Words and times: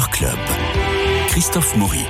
Club. 0.00 0.36
Christophe 1.28 1.76
Maury. 1.76 2.04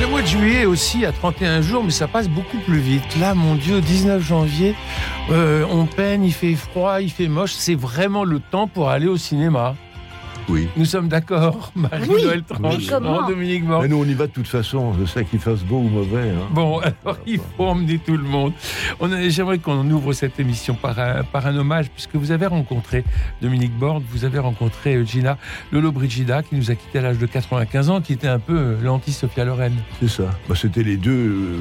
Le 0.00 0.06
mois 0.06 0.22
de 0.22 0.26
juillet 0.26 0.64
aussi 0.64 1.04
à 1.04 1.12
31 1.12 1.60
jours, 1.60 1.84
mais 1.84 1.90
ça 1.90 2.08
passe 2.08 2.28
beaucoup 2.28 2.58
plus 2.58 2.78
vite. 2.78 3.02
Là, 3.20 3.34
mon 3.34 3.56
Dieu, 3.56 3.82
19 3.82 4.22
janvier, 4.22 4.74
euh, 5.30 5.64
on 5.70 5.86
peine, 5.86 6.22
il 6.22 6.32
fait 6.32 6.54
froid, 6.54 7.00
il 7.00 7.10
fait 7.10 7.28
moche. 7.28 7.52
C'est 7.52 7.74
vraiment 7.74 8.24
le 8.24 8.40
temps 8.40 8.68
pour 8.68 8.90
aller 8.90 9.06
au 9.06 9.16
cinéma. 9.16 9.74
Oui. 10.48 10.68
Nous 10.76 10.84
sommes 10.84 11.08
d'accord, 11.08 11.72
Marie-Noël 11.74 12.42
comment 12.46 13.26
Dominique 13.26 13.64
Mort. 13.64 13.82
Mais 13.82 13.88
nous, 13.88 13.96
on 13.98 14.04
y 14.04 14.14
va 14.14 14.26
de 14.26 14.32
toute 14.32 14.46
façon. 14.46 14.92
Je 14.98 15.04
sais 15.06 15.24
qu'il 15.24 15.38
fasse 15.38 15.62
beau 15.62 15.78
ou 15.78 15.88
mauvais. 15.88 16.30
hein. 16.30 16.48
Bon, 16.52 16.78
alors 17.04 17.18
il 17.26 17.38
faut 17.38 17.64
emmener 17.64 17.98
tout 17.98 18.16
le 18.16 18.22
monde. 18.24 18.52
On 19.00 19.08
J'aimerais 19.28 19.58
qu'on 19.58 19.88
ouvre 19.90 20.12
cette 20.12 20.38
émission 20.40 20.74
par 20.74 20.98
un, 20.98 21.22
par 21.24 21.46
un 21.46 21.56
hommage, 21.56 21.90
puisque 21.90 22.16
vous 22.16 22.30
avez 22.30 22.46
rencontré 22.46 23.04
Dominique 23.40 23.76
Borde, 23.78 24.02
vous 24.10 24.24
avez 24.24 24.38
rencontré 24.38 24.96
euh, 24.96 25.04
Gina 25.04 25.38
Lolo 25.72 25.92
Brigida, 25.92 26.42
qui 26.42 26.56
nous 26.56 26.70
a 26.70 26.74
quitté 26.74 26.98
à 26.98 27.02
l'âge 27.02 27.18
de 27.18 27.26
95 27.26 27.90
ans, 27.90 28.00
qui 28.00 28.12
était 28.12 28.28
un 28.28 28.38
peu 28.38 28.56
euh, 28.56 28.76
l'anti-Sophia 28.82 29.44
Loren. 29.44 29.72
C'est 30.00 30.08
ça. 30.08 30.24
Bah, 30.48 30.54
C'était 30.56 30.82
les 30.82 30.96
deux, 30.96 31.10
euh, 31.12 31.58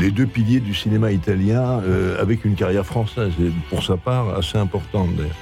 les 0.00 0.10
deux 0.10 0.26
piliers 0.26 0.60
du 0.60 0.74
cinéma 0.74 1.12
italien 1.12 1.80
euh, 1.84 2.20
avec 2.20 2.44
une 2.44 2.54
carrière 2.54 2.86
française, 2.86 3.32
et 3.40 3.50
pour 3.68 3.82
sa 3.82 3.96
part 3.96 4.36
assez 4.36 4.58
importante 4.58 5.14
d'ailleurs. 5.16 5.32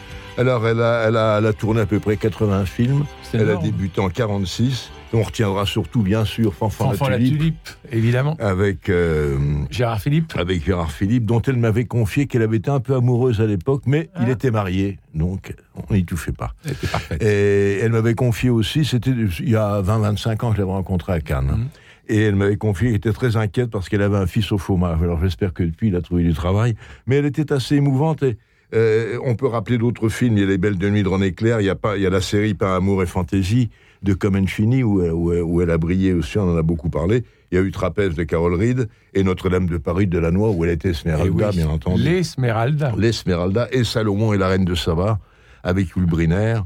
Alors, 0.41 0.67
elle 0.67 0.81
a, 0.81 1.05
elle, 1.07 1.17
a, 1.19 1.37
elle 1.39 1.45
a 1.47 1.53
tourné 1.53 1.83
à 1.83 1.87
peu 1.87 2.01
près 2.01 2.17
80 2.17 2.65
films. 2.65 3.05
Elle 3.35 3.51
a 3.51 3.57
débuté 3.57 4.01
en 4.01 4.09
46. 4.09 4.91
On 5.13 5.23
retiendra 5.23 5.67
surtout, 5.67 6.01
bien 6.03 6.25
sûr, 6.25 6.55
Fanfan, 6.55 6.93
Fanfan 6.93 7.05
la 7.07 7.11
la 7.11 7.17
Tulipe, 7.19 7.37
tulipe, 7.39 7.69
évidemment. 7.93 8.37
avec, 8.39 8.89
euh, 8.89 9.37
Gérard 9.71 10.01
Philippe. 10.01 10.33
avec 10.39 10.65
Gérard 10.65 10.93
Philippe, 10.93 11.27
dont 11.27 11.43
elle 11.43 11.57
m'avait 11.57 11.85
confié 11.85 12.27
qu'elle 12.27 12.41
avait 12.43 12.57
été 12.59 12.71
un 12.71 12.81
peu 12.81 12.95
amoureuse 12.95 13.41
à 13.43 13.47
l'époque, 13.47 13.83
mais 13.87 14.09
il 14.21 14.27
Ah. 14.29 14.31
était 14.31 14.51
marié, 14.53 14.99
donc 15.15 15.53
on 15.91 15.95
n'y 15.95 16.05
touchait 16.07 16.33
pas. 16.33 16.53
C'était 16.65 16.87
parfait. 16.87 17.19
Et 17.21 17.81
elle 17.81 17.91
m'avait 17.93 18.15
confié 18.15 18.49
aussi, 18.51 18.85
c'était 18.87 19.11
il 19.11 19.51
y 19.51 19.57
a 19.57 19.83
20-25 19.83 20.45
ans 20.45 20.51
que 20.51 20.57
je 20.57 20.61
l'avais 20.63 20.73
rencontrée 20.73 21.13
à 21.13 21.21
Cannes. 21.21 21.51
Mhm. 21.57 21.69
Et 22.09 22.23
elle 22.23 22.37
m'avait 22.37 22.57
confié 22.57 22.87
qu'elle 22.89 22.97
était 22.97 23.13
très 23.13 23.37
inquiète 23.37 23.71
parce 23.71 23.89
qu'elle 23.89 24.03
avait 24.03 24.17
un 24.17 24.27
fils 24.27 24.51
au 24.53 24.59
chômage. 24.59 25.03
Alors 25.03 25.21
j'espère 25.21 25.53
que 25.53 25.65
depuis, 25.65 25.89
il 25.89 25.97
a 25.97 26.01
trouvé 26.03 26.23
du 26.25 26.33
travail. 26.35 26.75
Mais 27.07 27.17
elle 27.17 27.27
était 27.27 27.53
assez 27.53 27.75
émouvante. 27.77 28.23
Et, 28.23 28.37
euh, 28.75 29.19
on 29.25 29.35
peut 29.35 29.47
rappeler 29.47 29.79
d'autres 29.79 30.09
films. 30.09 30.37
Il 30.37 30.41
y 30.41 30.45
a 30.45 30.47
Les 30.47 30.59
Belles 30.59 30.79
de 30.79 30.89
Nuit 30.89 31.03
de 31.03 31.09
René 31.09 31.33
Clair. 31.33 31.61
Il 31.61 31.65
y 31.67 31.71
a, 31.71 31.75
pas, 31.75 31.97
il 31.97 32.03
y 32.03 32.07
a 32.07 32.11
la 32.11 32.21
série 32.21 32.55
Pain, 32.55 32.77
Amour 32.77 33.03
et 33.03 33.07
Fantaisie 33.07 33.71
de 34.03 34.15
Comencini 34.15 34.83
où, 34.83 35.03
où, 35.03 35.33
où 35.33 35.61
elle 35.61 35.71
a 35.71 35.79
brillé 35.79 36.13
aussi. 36.13 36.39
On 36.39 36.53
en 36.53 36.57
a 36.57 36.63
beaucoup 36.63 36.89
parlé. 36.89 37.25
Il 37.51 37.57
y 37.57 37.59
a 37.59 37.63
eu 37.65 37.73
Trapèze 37.73 38.15
de 38.15 38.23
Carole 38.23 38.55
Reed 38.55 38.89
et 39.13 39.25
Notre-Dame 39.25 39.67
de 39.67 39.77
Paris 39.77 40.07
de 40.07 40.13
Delannoy 40.13 40.51
où 40.51 40.65
elle 40.65 40.71
était 40.71 40.89
Eh 40.89 40.93
Esmeralda, 40.93 41.49
oui, 41.51 41.57
bien 41.57 41.69
entendu. 41.69 42.03
L'Esmeralda. 42.03 42.95
L'Esmeralda 42.97 43.69
et 43.73 43.83
Salomon 43.83 44.33
et 44.33 44.39
la 44.39 44.49
Reine 44.49 44.65
de 44.65 44.77
Saba, 44.77 45.19
avec 45.65 45.89
Yul 45.97 46.07
Brynner, 46.07 46.61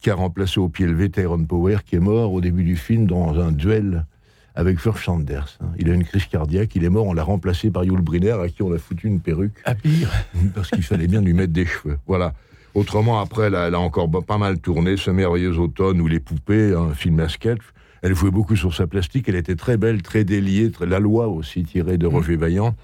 qui 0.00 0.08
a 0.08 0.14
remplacé 0.14 0.60
au 0.60 0.68
pied 0.68 0.86
levé 0.86 1.10
Tyrone 1.10 1.46
Power, 1.46 1.78
qui 1.84 1.96
est 1.96 2.00
mort 2.00 2.32
au 2.32 2.40
début 2.40 2.62
du 2.62 2.76
film 2.76 3.06
dans 3.06 3.40
un 3.40 3.50
duel 3.50 4.06
avec 4.54 4.78
George 4.80 5.04
Sanders. 5.04 5.58
hein. 5.60 5.66
Il 5.78 5.90
a 5.90 5.94
une 5.94 6.04
crise 6.04 6.26
cardiaque, 6.26 6.74
il 6.76 6.84
est 6.84 6.88
mort, 6.88 7.06
on 7.06 7.12
l'a 7.14 7.22
remplacé 7.22 7.70
par 7.70 7.84
Yul 7.84 8.00
Brynner, 8.00 8.32
à 8.42 8.48
qui 8.48 8.62
on 8.62 8.72
a 8.72 8.78
foutu 8.78 9.06
une 9.06 9.20
perruque, 9.20 9.54
À 9.64 9.74
pire. 9.74 10.10
parce 10.54 10.70
qu'il 10.70 10.82
fallait 10.82 11.06
bien 11.06 11.20
lui 11.20 11.32
mettre 11.34 11.52
des 11.52 11.66
cheveux. 11.66 11.98
Voilà. 12.06 12.34
Autrement, 12.74 13.20
après, 13.20 13.46
elle 13.46 13.54
a, 13.56 13.66
elle 13.68 13.74
a 13.74 13.80
encore 13.80 14.08
pas 14.24 14.38
mal 14.38 14.58
tourné, 14.60 14.96
Ce 14.96 15.10
merveilleux 15.10 15.58
automne 15.58 16.00
ou 16.00 16.06
Les 16.06 16.20
poupées, 16.20 16.72
un 16.74 16.94
film 16.94 17.18
à 17.20 17.28
sketch. 17.28 17.60
Elle 18.02 18.14
jouait 18.14 18.30
beaucoup 18.30 18.56
sur 18.56 18.74
sa 18.74 18.86
plastique, 18.86 19.28
elle 19.28 19.34
était 19.36 19.56
très 19.56 19.76
belle, 19.76 20.00
très 20.02 20.24
déliée, 20.24 20.70
très... 20.70 20.86
La 20.86 21.00
loi 21.00 21.28
aussi, 21.28 21.64
tirée 21.64 21.98
de 21.98 22.06
Roger 22.06 22.36
Vaillant. 22.36 22.74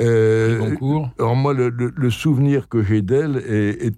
Euh, 0.00 0.74
alors 1.18 1.36
moi, 1.36 1.54
le, 1.54 1.68
le- 1.68 1.92
le 1.94 2.10
souvenir 2.10 2.68
que 2.68 2.82
j'ai 2.82 3.02
d'elle 3.02 3.36
est, 3.48 3.86
est- 3.86 3.94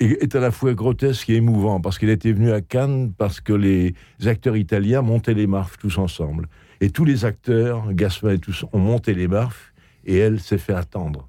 est- 0.00 0.34
à 0.34 0.40
la 0.40 0.50
fois 0.50 0.72
grotesque 0.74 1.28
et 1.30 1.34
émouvant, 1.36 1.80
parce 1.80 1.98
qu'elle 1.98 2.10
était 2.10 2.32
venue 2.32 2.52
à 2.52 2.60
Cannes 2.60 3.12
parce 3.16 3.40
que 3.40 3.52
les 3.52 3.94
acteurs 4.26 4.56
italiens 4.56 5.02
montaient 5.02 5.34
les 5.34 5.46
marches 5.46 5.76
tous 5.78 5.98
ensemble. 5.98 6.46
Et 6.80 6.90
tous 6.90 7.04
les 7.04 7.24
acteurs, 7.24 7.92
Gaspard 7.92 8.32
et 8.32 8.38
tous, 8.38 8.64
ont 8.72 8.78
monté 8.78 9.12
les 9.14 9.26
marches, 9.28 9.72
et 10.04 10.16
elle 10.18 10.38
s'est 10.40 10.58
fait 10.58 10.74
attendre. 10.74 11.28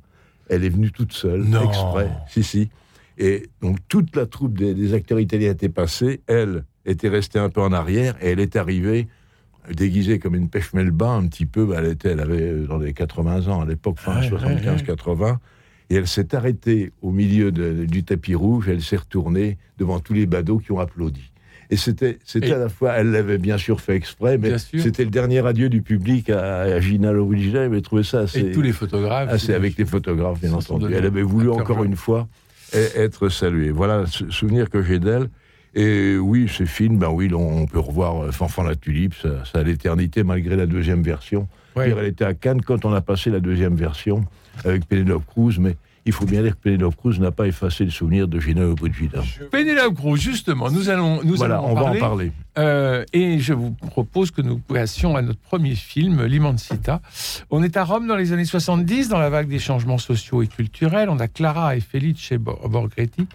Elle 0.49 0.63
est 0.63 0.69
venue 0.69 0.91
toute 0.91 1.13
seule, 1.13 1.43
Non. 1.43 1.67
exprès. 1.67 2.09
Si, 2.27 2.43
si. 2.43 2.69
Et 3.17 3.49
donc 3.61 3.77
toute 3.87 4.15
la 4.15 4.25
troupe 4.25 4.57
des, 4.57 4.73
des 4.73 4.93
acteurs 4.93 5.19
italiens 5.19 5.51
était 5.51 5.67
passée, 5.69 6.21
elle 6.27 6.63
était 6.85 7.09
restée 7.09 7.39
un 7.39 7.49
peu 7.49 7.61
en 7.61 7.73
arrière, 7.73 8.15
et 8.21 8.29
elle 8.29 8.39
est 8.39 8.55
arrivée 8.55 9.07
déguisée 9.71 10.19
comme 10.19 10.35
une 10.35 10.49
pêche 10.49 10.73
melba 10.73 11.09
un 11.09 11.27
petit 11.27 11.45
peu. 11.45 11.65
bah, 11.65 11.75
elle, 11.79 11.87
était, 11.91 12.09
elle 12.11 12.21
avait 12.21 12.41
euh, 12.41 12.65
dans 12.67 12.77
les 12.77 12.93
80 12.93 13.47
ans 13.47 13.61
à 13.61 13.65
l'époque, 13.65 13.99
fin 13.99 14.19
Ouais, 14.21 14.31
ouais, 14.31 14.37
75-80. 14.37 15.37
Et 15.89 15.95
elle 15.95 16.07
s'est 16.07 16.35
arrêtée 16.35 16.91
au 17.01 17.11
milieu 17.11 17.51
de- 17.51 17.85
du 17.85 18.03
tapis 18.03 18.35
rouge, 18.35 18.69
elle 18.69 18.81
s'est 18.81 18.97
retournée 18.97 19.57
devant 19.77 19.99
tous 19.99 20.13
les 20.13 20.25
badauds 20.25 20.59
qui 20.59 20.71
ont 20.71 20.79
applaudi. 20.79 21.31
Et 21.71 21.77
c'était, 21.77 22.17
c'était 22.25 22.51
à 22.53 22.57
la 22.57 22.69
fois, 22.69 22.93
elle 22.93 23.11
l'avait 23.11 23.37
bien 23.37 23.57
sûr 23.59 23.79
fait 23.79 23.95
exprès, 23.95 24.37
mais 24.39 24.49
c'était 24.81 25.03
le 25.03 25.11
dernier 25.11 25.45
adieu 25.45 25.69
du 25.69 25.83
public 25.83 26.29
à, 26.31 26.61
à 26.61 26.79
Gina 26.79 27.11
Lorigina. 27.11 27.59
Elle 27.59 27.65
avait 27.67 27.81
trouvé 27.81 28.01
ça 28.03 28.21
assez, 28.21 28.39
Et 28.39 28.51
tous 28.51 28.61
les 28.63 28.71
photographes. 28.71 29.29
assez 29.29 29.53
avec 29.53 29.77
les 29.77 29.85
photographes, 29.85 30.39
bien 30.41 30.53
entendu. 30.53 30.85
Elle 30.93 31.05
avait 31.05 31.21
voulu 31.21 31.49
encore 31.49 31.83
une 31.83 31.95
fois 31.95 32.27
e- 32.73 32.87
être 32.95 33.29
saluée. 33.29 33.69
Voilà 33.71 34.05
ce 34.07 34.29
souvenir 34.31 34.69
que 34.69 34.81
j'ai 34.81 34.97
d'elle. 34.99 35.29
Et 35.75 36.17
oui, 36.17 36.49
ces 36.49 36.65
films, 36.65 36.97
ben 36.97 37.09
oui, 37.09 37.31
on 37.33 37.65
peut 37.65 37.79
revoir 37.79 38.23
euh, 38.23 38.31
Fanfan 38.31 38.63
la 38.63 38.75
Tulipe, 38.75 39.13
ça, 39.13 39.45
ça 39.45 39.59
a 39.59 39.63
l'éternité 39.63 40.23
malgré 40.23 40.55
la 40.55 40.65
deuxième 40.65 41.03
version. 41.03 41.47
Ouais. 41.75 41.91
Elle 41.91 42.05
était 42.05 42.25
à 42.25 42.33
Cannes 42.33 42.61
quand 42.61 42.85
on 42.85 42.93
a 42.93 43.01
passé 43.01 43.29
la 43.29 43.39
deuxième 43.39 43.75
version 43.75 44.25
avec 44.65 44.85
Penelope 44.87 45.25
Cruz, 45.27 45.59
mais 45.59 45.75
il 46.09 46.13
faut 46.13 46.25
bien 46.25 46.41
dire 46.41 46.55
que 46.55 46.61
Penelope 46.61 46.95
Cruz 46.95 47.19
n'a 47.19 47.31
pas 47.31 47.47
effacé 47.47 47.85
le 47.85 47.91
souvenir 47.91 48.27
de 48.27 48.39
Gina 48.39 48.61
Lopez-Vida. 48.61 49.21
Pénélope 49.51 49.95
Cruz, 49.95 50.17
justement, 50.19 50.69
nous 50.71 50.89
allons, 50.89 51.23
nous 51.23 51.35
Voilà, 51.35 51.55
allons 51.57 51.67
on 51.67 51.71
en 51.71 51.75
va 51.75 51.81
parler. 51.83 51.97
en 51.99 52.01
parler. 52.01 52.31
Euh, 52.57 53.05
et 53.13 53.39
je 53.39 53.53
vous 53.53 53.71
propose 53.71 54.31
que 54.31 54.41
nous 54.41 54.57
passions 54.57 55.15
à 55.15 55.21
notre 55.21 55.39
premier 55.39 55.75
film, 55.75 56.25
L'Immensita. 56.25 57.01
On 57.51 57.63
est 57.63 57.77
à 57.77 57.83
Rome 57.85 58.07
dans 58.07 58.15
les 58.17 58.33
années 58.33 58.43
70, 58.45 59.07
dans 59.07 59.19
la 59.19 59.29
vague 59.29 59.47
des 59.47 59.59
changements 59.59 59.97
sociaux 59.99 60.41
et 60.41 60.47
culturels. 60.47 61.09
On 61.09 61.19
a 61.19 61.27
Clara 61.27 61.75
et 61.75 61.79
Felice 61.79 62.33
Bo- 62.33 62.59
Borghetti 62.67 63.27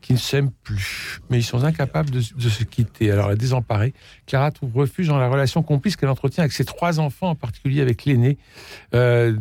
qui 0.00 0.14
ne 0.14 0.18
s'aiment 0.18 0.50
plus, 0.64 1.20
mais 1.30 1.38
ils 1.38 1.44
sont 1.44 1.62
incapables 1.62 2.10
de, 2.10 2.18
de 2.18 2.48
se 2.48 2.64
quitter. 2.64 3.12
Alors, 3.12 3.28
la 3.28 3.36
désemparée, 3.36 3.94
Clara 4.26 4.50
trouve 4.50 4.74
refuge 4.76 5.06
dans 5.06 5.18
la 5.18 5.28
relation 5.28 5.62
complice 5.62 5.94
qu'elle 5.94 6.08
entretient 6.08 6.42
avec 6.42 6.52
ses 6.52 6.64
trois 6.64 6.98
enfants, 6.98 7.28
en 7.28 7.34
particulier 7.36 7.82
avec 7.82 8.04
l'aîné, 8.04 8.36
euh, 8.94 9.32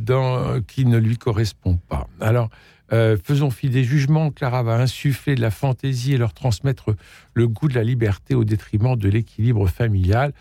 qui 0.67 0.85
ne 0.85 0.97
lui 0.99 1.17
correspond 1.17 1.79
pas. 1.89 2.07
Alors, 2.19 2.49
euh, 2.93 3.17
faisons 3.23 3.49
fi 3.49 3.69
des 3.69 3.83
jugements. 3.83 4.31
Clara 4.31 4.63
va 4.63 4.75
insuffler 4.75 5.35
de 5.35 5.41
la 5.41 5.51
fantaisie 5.51 6.13
et 6.13 6.17
leur 6.17 6.33
transmettre 6.33 6.95
le 7.33 7.47
goût 7.47 7.67
de 7.67 7.75
la 7.75 7.83
liberté 7.83 8.35
au 8.35 8.43
détriment 8.43 8.95
de 8.95 9.09
l'équilibre 9.09 9.67
familial. 9.67 10.33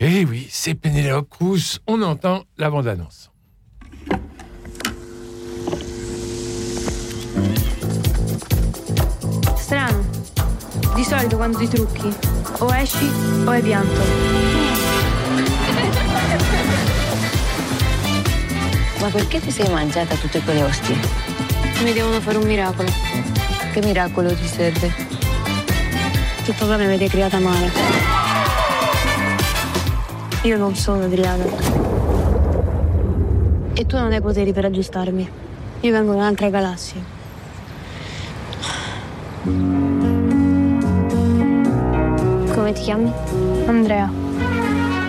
Et 0.00 0.24
oui, 0.24 0.46
c'est 0.50 0.74
Penelope 0.74 1.28
Cruz. 1.28 1.80
On 1.86 2.02
entend 2.02 2.44
la 2.56 2.70
bande-annonce. 2.70 3.30
Strano. 9.56 10.04
Di 10.94 11.04
solito 11.04 11.36
quando 11.36 11.58
ti 11.58 11.68
trucchi, 11.68 12.08
o 12.60 12.74
esci 12.74 13.06
o 13.44 13.50
hai 13.50 13.62
pianto. 13.62 14.00
Ma 19.00 19.08
perché 19.10 19.40
ti 19.40 19.50
sei 19.50 19.68
mangiata 19.70 20.16
tutte 20.16 20.40
quelle 20.40 20.62
ostie? 20.64 21.37
Mi 21.82 21.92
devono 21.92 22.20
fare 22.20 22.36
un 22.38 22.46
miracolo. 22.46 22.88
Che 23.72 23.80
miracolo 23.82 24.34
ti 24.34 24.46
serve? 24.46 24.92
Che 26.42 26.52
papà 26.52 26.76
mi 26.76 26.84
avete 26.84 27.08
creata 27.08 27.38
male. 27.38 27.70
Io 30.42 30.58
non 30.58 30.74
sono 30.74 31.04
Adriana. 31.04 31.44
E 33.74 33.86
tu 33.86 33.96
non 33.96 34.10
hai 34.10 34.20
poteri 34.20 34.52
per 34.52 34.64
aggiustarmi. 34.64 35.30
Io 35.80 35.92
vengo 35.92 36.12
da 36.12 36.18
un'altra 36.18 36.50
galassia. 36.50 37.00
Come 42.54 42.72
ti 42.72 42.82
chiami? 42.82 43.12
Andrea. 43.66 44.10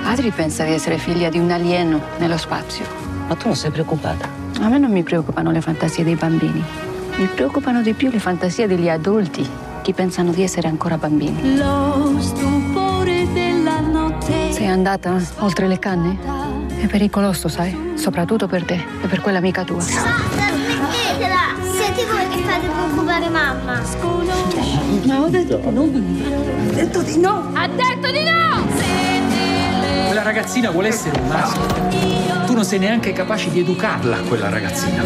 Adri 0.04 0.30
pensa 0.30 0.66
di 0.66 0.74
essere 0.74 0.98
figlia 0.98 1.30
di 1.30 1.40
un 1.40 1.50
alieno 1.50 2.00
nello 2.20 2.38
spazio. 2.38 2.86
Ma 3.28 3.36
tu 3.36 3.48
non 3.48 3.56
sei 3.56 3.72
preoccupata? 3.72 4.39
A 4.62 4.68
me 4.68 4.78
non 4.78 4.92
mi 4.92 5.04
preoccupano 5.04 5.52
le 5.52 5.62
fantasie 5.62 6.04
dei 6.04 6.16
bambini. 6.16 6.62
Mi 7.16 7.26
preoccupano 7.28 7.82
di 7.82 7.94
più 7.94 8.10
le 8.12 8.20
fantasie 8.20 8.68
degli 8.68 8.90
adulti 8.90 9.48
che 9.82 9.94
pensano 9.94 10.32
di 10.32 10.44
essere 10.44 10.68
ancora 10.68 10.98
bambini. 10.98 11.56
Lo 11.56 12.18
stupore 12.20 13.26
della 13.32 13.80
notte. 13.80 14.52
Sei 14.52 14.68
andata 14.68 15.18
oltre 15.38 15.68
le 15.68 15.80
canne? 15.80 16.18
È 16.78 16.88
pericoloso, 16.88 17.48
sai? 17.48 17.94
Soprattutto 17.96 18.48
per 18.48 18.66
te 18.66 18.84
e 19.02 19.08
per 19.08 19.22
quell'amica 19.22 19.64
tua. 19.64 19.80
Smettetela! 19.80 21.56
Siete 21.62 22.06
voi 22.06 22.28
che 22.28 22.44
fate 22.44 22.68
preoccupare 22.68 23.30
mamma. 23.30 23.82
Ma 25.06 25.22
ho 25.22 25.30
detto 25.30 25.56
di 25.58 25.78
no. 25.78 25.82
Ho 25.84 26.74
detto 26.74 27.02
di 27.02 27.18
no. 27.18 27.50
Ha 27.54 27.68
detto 27.68 28.12
di 28.12 28.24
no! 28.24 28.69
Ragazzina 30.30 30.70
vuole 30.70 30.90
essere 30.90 31.20
un 31.20 31.28
maschio. 31.28 32.46
Tu 32.46 32.54
non 32.54 32.64
sei 32.64 32.78
neanche 32.78 33.14
capace 33.14 33.50
di 33.50 33.62
educarla, 33.62 34.18
quella 34.28 34.50
ragazzina. 34.50 35.04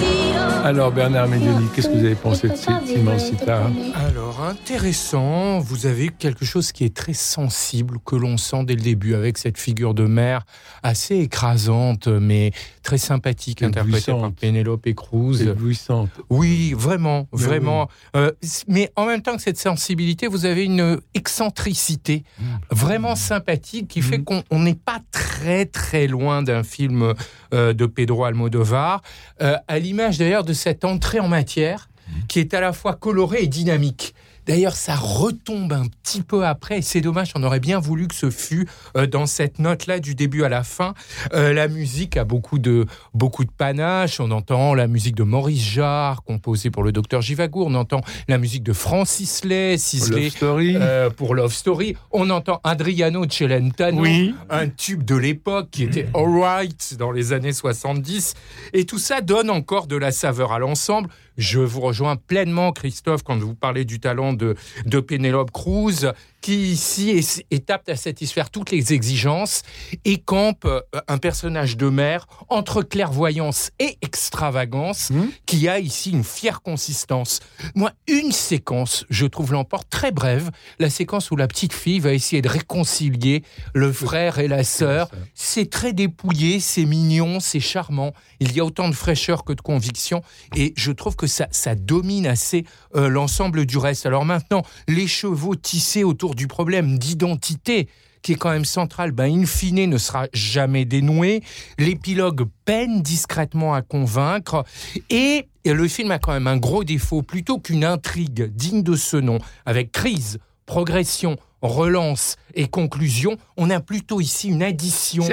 Alors, 0.64 0.92
Bernard 0.92 1.28
Médioni, 1.28 1.68
qu'est-ce 1.74 1.88
que 1.88 1.94
vous 1.94 2.06
avez 2.06 2.16
pensé 2.16 2.50
de 2.50 2.56
Simon 2.56 3.18
Sita 3.20 3.70
Alors, 3.96 4.42
intéressant, 4.42 5.60
vous 5.60 5.86
avez 5.86 6.10
quelque 6.10 6.46
chose 6.46 6.72
qui 6.72 6.84
est 6.86 6.94
très 6.94 7.14
sensible, 7.14 8.00
que 8.06 8.16
l'on 8.16 8.38
sent 8.38 8.64
dès 8.66 8.76
le 8.76 8.82
début, 8.82 9.14
avec 9.14 9.38
cette 9.38 9.58
figure 9.58 9.94
de 9.94 10.06
mère 10.06 10.46
assez 10.84 11.18
écrasante, 11.18 12.08
mais 12.08 12.52
très 12.82 12.98
sympathique, 12.98 13.62
interprétée 13.62 14.12
par 14.12 14.32
Penelope 14.32 14.94
Cruz. 14.94 15.42
Éblouissante. 15.42 16.10
Oui, 16.30 16.74
vraiment, 16.78 17.28
Mais 17.34 17.44
vraiment. 17.44 17.90
Euh, 18.16 18.32
mais 18.68 18.92
en 18.96 19.06
même 19.06 19.22
temps 19.22 19.36
que 19.36 19.42
cette 19.42 19.60
sensibilité, 19.60 20.28
vous 20.28 20.46
avez 20.46 20.64
une 20.64 21.00
excentricité 21.14 22.24
Mmh. 22.40 22.44
vraiment 22.72 23.16
sympathique 23.16 23.88
qui 23.88 24.02
fait 24.02 24.20
qu'on 24.20 24.44
on 24.50 24.60
n'est 24.60 24.74
pas 24.76 25.00
très 25.14 25.66
très 25.66 26.08
loin 26.08 26.44
d'un 26.44 26.64
film 26.64 27.14
euh, 27.54 27.72
de 27.72 27.86
Pedro 27.86 28.26
Almodovar, 28.26 29.02
euh, 29.42 29.56
à 29.70 29.80
l'image 29.80 30.18
d'ailleurs 30.18 30.44
de 30.44 30.54
cette 30.54 30.84
entrée 30.84 31.22
en 31.22 31.30
matière 31.30 31.88
qui 32.28 32.40
est 32.40 32.54
à 32.54 32.60
la 32.60 32.74
fois 32.74 32.96
colorée 32.96 33.44
et 33.44 33.48
dynamique. 33.48 34.14
D'ailleurs, 34.46 34.76
ça 34.76 34.96
retombe 34.96 35.72
un 35.74 35.86
petit 35.88 36.22
peu 36.22 36.46
après, 36.46 36.80
et 36.80 36.82
c'est 36.82 37.02
dommage, 37.02 37.32
on 37.36 37.44
aurait 37.44 37.60
bien 37.60 37.80
voulu 37.80 38.08
que 38.08 38.16
ce 38.16 38.30
fût 38.30 38.68
euh, 38.98 39.08
dans 39.08 39.26
cette 39.26 39.60
note-là 39.60 40.00
du 40.00 40.16
début 40.16 40.44
à 40.44 40.50
la 40.50 40.64
fin. 40.64 40.94
Euh, 41.34 41.54
la 41.54 41.68
musique 41.68 42.18
a 42.18 42.24
beaucoup 42.26 42.60
de, 42.60 42.86
beaucoup 43.14 43.46
de 43.46 43.52
panache, 43.52 44.20
on 44.20 44.32
entend 44.32 44.74
la 44.74 44.88
musique 44.88 45.16
de 45.16 45.24
Maurice 45.24 45.64
Jarre, 45.64 46.24
composée 46.24 46.70
pour 46.72 46.84
le 46.84 46.92
docteur 46.92 47.22
Givagour, 47.22 47.68
on 47.68 47.76
entend 47.76 48.02
la 48.28 48.38
musique 48.38 48.64
de 48.64 48.74
Francis 48.74 49.44
Lay, 49.46 49.78
Story. 49.78 50.76
euh, 50.76 51.10
pour 51.10 51.36
Love 51.36 51.54
Story, 51.54 51.96
on 52.12 52.30
entend 52.30 52.60
Adriano 52.64 53.26
Celentano, 53.30 54.02
Oui. 54.02 54.36
un 54.50 54.68
tube 54.68 55.04
de 55.04 55.16
l'époque 55.16 55.70
qui 55.72 55.84
était 55.84 56.08
alright 56.14 56.96
dans 56.98 57.12
les 57.12 57.34
années 57.34 57.54
70, 57.54 58.34
et 58.74 58.86
tout 58.86 59.00
ça 59.00 59.22
donne 59.22 59.50
encore 59.50 59.88
de 59.88 59.96
la 59.96 60.12
saveur 60.12 60.52
à 60.52 60.60
l'ensemble. 60.60 61.10
Je 61.38 61.60
vous 61.60 61.82
rejoins 61.82 62.16
pleinement, 62.16 62.72
Christophe, 62.72 63.24
quand 63.24 63.38
vous 63.38 63.56
parlez 63.56 63.86
du 63.86 64.00
talent 64.00 64.34
de, 64.34 64.56
Penelope 65.00 65.52
Cruz, 65.52 66.12
qui 66.44 66.74
ici 66.74 67.10
est, 67.10 67.46
est 67.52 67.70
apte 67.70 67.88
à 67.88 67.96
satisfaire 67.96 68.50
toutes 68.50 68.70
les 68.70 68.92
exigences 68.94 69.64
et 70.04 70.18
campe 70.18 70.66
euh, 70.66 70.82
un 71.08 71.18
personnage 71.18 71.78
de 71.78 71.88
mère 71.88 72.28
entre 72.50 72.84
clairvoyance 72.84 73.72
et 73.80 73.98
extravagance, 74.02 75.12
qui 75.46 75.70
a 75.70 75.80
ici 75.80 76.12
une 76.12 76.26
fière 76.26 76.62
consistance. 76.62 77.40
Moi, 77.76 77.92
une 78.08 78.34
séquence, 78.34 79.06
je 79.10 79.26
trouve 79.26 79.54
l'emporte 79.54 79.90
très 79.90 80.12
brève, 80.12 80.52
la 80.80 80.90
séquence 80.90 81.32
où 81.32 81.38
la 81.38 81.48
petite 81.48 81.72
fille 81.72 82.00
va 82.00 82.12
essayer 82.12 82.42
de 82.42 82.50
réconcilier 82.50 83.44
le 83.74 83.94
frère 83.94 84.40
et 84.40 84.50
la 84.50 84.66
sœur. 84.66 85.10
C'est 85.34 85.70
très 85.70 85.94
dépouillé, 85.94 86.60
c'est 86.60 86.86
mignon, 86.86 87.40
c'est 87.40 87.62
charmant. 87.62 88.14
Il 88.42 88.52
y 88.52 88.60
a 88.60 88.66
autant 88.66 88.90
de 88.90 88.96
fraîcheur 88.96 89.46
que 89.46 89.54
de 89.54 89.62
conviction 89.62 90.22
et 90.58 90.74
je 90.76 90.92
trouve 90.92 91.16
que 91.16 91.28
ça, 91.28 91.48
ça 91.52 91.76
domine 91.76 92.28
assez 92.28 92.66
euh, 92.96 93.08
l'ensemble 93.08 93.66
du 93.66 93.78
reste. 93.78 94.06
Alors 94.06 94.26
maintenant, 94.26 94.64
les 94.90 95.08
chevaux 95.08 95.56
tissés 95.56 96.04
autour 96.04 96.33
du 96.34 96.48
problème 96.48 96.98
d'identité 96.98 97.88
qui 98.24 98.32
est 98.32 98.36
quand 98.36 98.52
même 98.52 98.66
central, 98.66 99.12
ben, 99.12 99.26
in 99.26 99.46
fine, 99.46 99.90
ne 99.90 99.98
sera 99.98 100.28
jamais 100.34 100.86
dénoué. 100.86 101.44
L'épilogue 101.78 102.48
peine 102.66 103.02
discrètement 103.02 103.74
à 103.76 103.82
convaincre. 103.82 104.64
Et, 105.10 105.48
et 105.66 105.74
le 105.74 105.88
film 105.88 106.10
a 106.10 106.20
quand 106.20 106.32
même 106.32 106.48
un 106.48 106.58
gros 106.58 106.84
défaut. 106.84 107.22
Plutôt 107.22 107.60
qu'une 107.60 107.84
intrigue 107.84 108.46
digne 108.56 108.82
de 108.82 108.96
ce 108.96 109.18
nom, 109.18 109.40
avec 109.66 109.92
crise, 109.92 110.40
progression, 110.66 111.36
relance 111.64 112.36
et 112.56 112.68
conclusion, 112.68 113.38
on 113.58 113.70
a 113.70 113.80
plutôt 113.80 114.22
ici 114.22 114.50
une 114.50 114.62
addition 114.62 115.26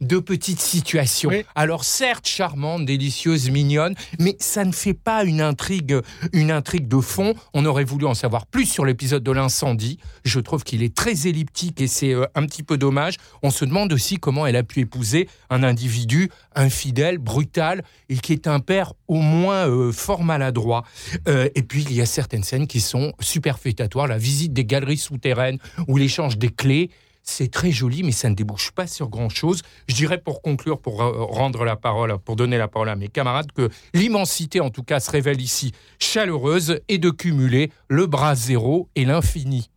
de 0.00 0.18
petites 0.18 0.60
situations. 0.60 1.28
Oui. 1.28 1.44
Alors 1.54 1.84
certes 1.84 2.26
charmantes, 2.26 2.86
délicieuses, 2.86 3.50
mignonnes, 3.50 3.94
mais 4.18 4.36
ça 4.38 4.64
ne 4.64 4.72
fait 4.72 4.94
pas 4.94 5.24
une 5.24 5.40
intrigue, 5.40 5.98
une 6.32 6.50
intrigue 6.50 6.88
de 6.88 7.00
fond. 7.00 7.34
On 7.52 7.66
aurait 7.66 7.84
voulu 7.84 8.06
en 8.06 8.14
savoir 8.14 8.46
plus 8.46 8.66
sur 8.66 8.86
l'épisode 8.86 9.22
de 9.22 9.32
l'incendie. 9.32 9.98
Je 10.24 10.40
trouve 10.40 10.64
qu'il 10.64 10.82
est 10.82 10.94
très 10.94 11.26
elliptique 11.26 11.80
et 11.80 11.86
c'est 11.86 12.14
euh, 12.14 12.24
un 12.34 12.46
petit 12.46 12.62
peu 12.62 12.78
dommage. 12.78 13.16
On 13.42 13.50
se 13.50 13.64
demande 13.64 13.92
aussi 13.92 14.16
comment 14.16 14.46
elle 14.46 14.56
a 14.56 14.62
pu 14.62 14.80
épouser 14.80 15.28
un 15.50 15.62
individu 15.62 16.30
infidèle, 16.54 17.18
brutal, 17.18 17.82
et 18.08 18.16
qui 18.16 18.32
est 18.32 18.46
un 18.46 18.60
père 18.60 18.92
au 19.08 19.16
moins 19.16 19.68
euh, 19.68 19.92
fort 19.92 20.22
maladroit. 20.22 20.84
Euh, 21.28 21.48
et 21.54 21.62
puis 21.62 21.82
il 21.82 21.94
y 21.94 22.00
a 22.00 22.06
certaines 22.06 22.44
scènes 22.44 22.66
qui 22.66 22.80
sont 22.80 23.12
superfétatoires. 23.20 24.06
La 24.06 24.18
visite 24.18 24.52
des 24.52 24.64
galeries 24.64 24.96
souterraines 24.96 25.58
ou 25.88 25.96
l'échange 25.96 26.38
des 26.38 26.50
clés. 26.50 26.90
C'est 27.24 27.50
très 27.50 27.70
joli, 27.70 28.02
mais 28.02 28.10
ça 28.10 28.28
ne 28.28 28.34
débouche 28.34 28.72
pas 28.72 28.88
sur 28.88 29.08
grand-chose. 29.08 29.62
Je 29.86 29.94
dirais 29.94 30.18
pour 30.18 30.42
conclure, 30.42 30.80
pour 30.80 31.02
euh, 31.02 31.24
rendre 31.24 31.64
la 31.64 31.76
parole, 31.76 32.18
pour 32.18 32.34
donner 32.34 32.58
la 32.58 32.66
parole 32.66 32.88
à 32.88 32.96
mes 32.96 33.08
camarades, 33.08 33.52
que 33.52 33.68
l'immensité, 33.94 34.60
en 34.60 34.70
tout 34.70 34.82
cas, 34.82 34.98
se 34.98 35.10
révèle 35.10 35.40
ici 35.40 35.72
chaleureuse 36.00 36.80
et 36.88 36.98
de 36.98 37.10
cumuler 37.10 37.70
le 37.88 38.06
bras 38.06 38.34
zéro 38.34 38.88
et 38.96 39.04
l'infini. 39.04 39.70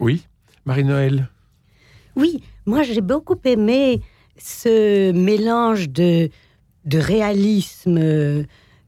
Oui. 0.00 0.26
Marie-Noël. 0.64 1.28
Oui, 2.16 2.42
moi 2.66 2.82
j'ai 2.82 3.00
beaucoup 3.00 3.38
aimé 3.44 4.00
ce 4.36 5.12
mélange 5.12 5.88
de, 5.88 6.30
de 6.84 6.98
réalisme 6.98 7.98
euh, 7.98 8.44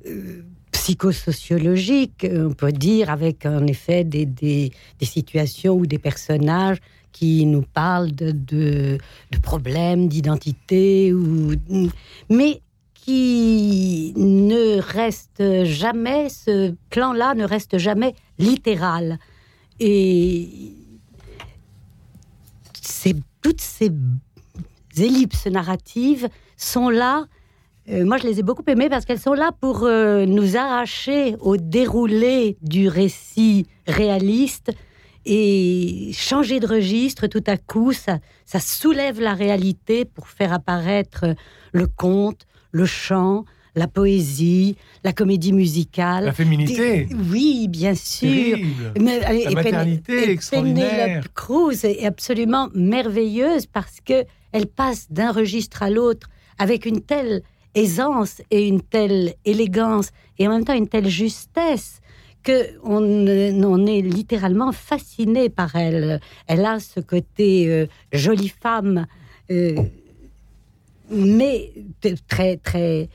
euh, 0.07 0.43
psychosociologique, 0.83 2.27
on 2.29 2.55
peut 2.55 2.73
dire, 2.73 3.09
avec 3.09 3.47
en 3.47 3.65
effet 3.69 4.03
des, 4.03 4.27
des, 4.27 4.73
situations 5.01 5.75
ou 5.75 5.87
des 5.87 5.99
personnages 5.99 6.79
qui 7.13 7.47
nous 7.47 7.63
parlent 7.63 8.11
de, 8.11 8.33
de, 8.33 8.99
problèmes 9.43 10.09
d'identité, 10.09 11.13
ou, 11.13 11.53
mais 12.29 12.63
qui 12.95 14.13
ne 14.17 14.81
reste 14.81 15.65
jamais, 15.65 16.29
ce 16.29 16.75
plan-là 16.91 17.35
ne 17.35 17.45
reste 17.45 17.79
jamais 17.79 18.17
littéral. 18.41 19.21
Et 19.79 20.49
toutes 23.41 23.61
ces 23.61 23.93
ellipses 24.97 25.47
narratives 25.47 26.29
sont 26.57 26.89
là. 26.89 27.27
Euh, 27.89 28.05
moi, 28.05 28.17
je 28.19 28.27
les 28.27 28.41
ai 28.41 28.43
beaucoup 28.43 28.63
aimées 28.69 28.89
parce 28.89 29.05
qu'elles 29.05 29.19
sont 29.19 29.33
là 29.35 29.51
pour 29.61 29.83
euh, 29.85 30.25
nous 30.27 30.57
arracher 30.57 31.37
au 31.41 31.57
déroulé 31.57 32.57
du 32.63 32.89
récit 32.89 33.67
réaliste 33.87 34.71
et 35.25 36.11
changer 36.15 36.61
de 36.61 36.67
registre 36.67 37.27
tout 37.27 37.43
à 37.47 37.57
coup. 37.57 37.93
Ça, 37.93 38.19
ça 38.45 38.61
soulève 38.61 39.21
la 39.21 39.35
réalité 39.35 40.05
pour 40.05 40.29
faire 40.29 40.53
apparaître 40.53 41.25
le 41.73 41.87
conte, 41.87 42.47
le 42.73 42.87
chant, 42.87 43.45
la 43.75 43.87
poésie, 43.89 44.77
la 45.05 45.13
comédie 45.13 45.53
musicale. 45.53 46.27
La 46.27 46.33
féminité. 46.33 47.05
Des- 47.07 47.15
Oui, 47.15 47.69
bien 47.69 47.95
sûr. 47.95 48.29
Terrible. 48.29 48.93
Mais, 49.01 49.21
La 49.21 49.33
et 49.33 49.55
maternité 49.55 50.29
et 50.29 50.31
extraordinaire. 50.31 51.07
Penelope 51.07 51.29
Cruz 51.35 51.85
est 51.85 52.05
absolument 52.05 52.69
merveilleuse 52.75 53.67
parce 53.67 53.99
que 54.05 54.25
elle 54.53 54.67
passe 54.67 55.11
d'un 55.11 55.33
registre 55.33 55.83
à 55.83 55.89
l'autre 55.91 56.29
avec 56.59 56.85
une 56.85 57.01
telle 57.01 57.43
aisance 57.75 58.43
et 58.51 58.67
une 58.69 58.81
telle 58.83 59.35
élégance 59.45 60.11
et 60.39 60.47
en 60.47 60.51
même 60.53 60.65
temps 60.65 60.75
une 60.75 60.89
telle 60.89 61.09
justesse 61.09 62.01
que 62.43 62.71
on, 62.83 63.03
on 63.65 63.87
est 63.87 64.01
littéralement 64.03 64.73
fasciné 64.73 65.49
par 65.49 65.77
elle. 65.77 66.21
Elle 66.49 66.65
a 66.65 66.81
ce 66.81 67.01
côté 67.01 67.69
euh, 67.71 67.87
jolie 68.13 68.49
femme, 68.61 69.07
euh, 69.51 69.77
mais 71.11 71.73
très 72.29 72.57
très 72.57 73.09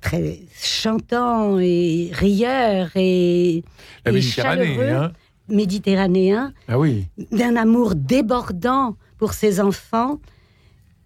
très 0.00 0.40
chantant 0.60 1.58
et 1.60 2.10
rieur 2.12 2.90
et, 2.96 3.62
La 4.04 4.12
et 4.12 4.20
chaleureux, 4.20 4.88
hein. 4.90 5.12
méditerranéen 5.48 6.52
Ah 6.68 6.78
oui. 6.78 7.06
d'un 7.30 7.56
amour 7.56 7.94
débordant 7.94 8.96
pour 9.18 9.32
ses 9.32 9.60
enfants 9.60 10.18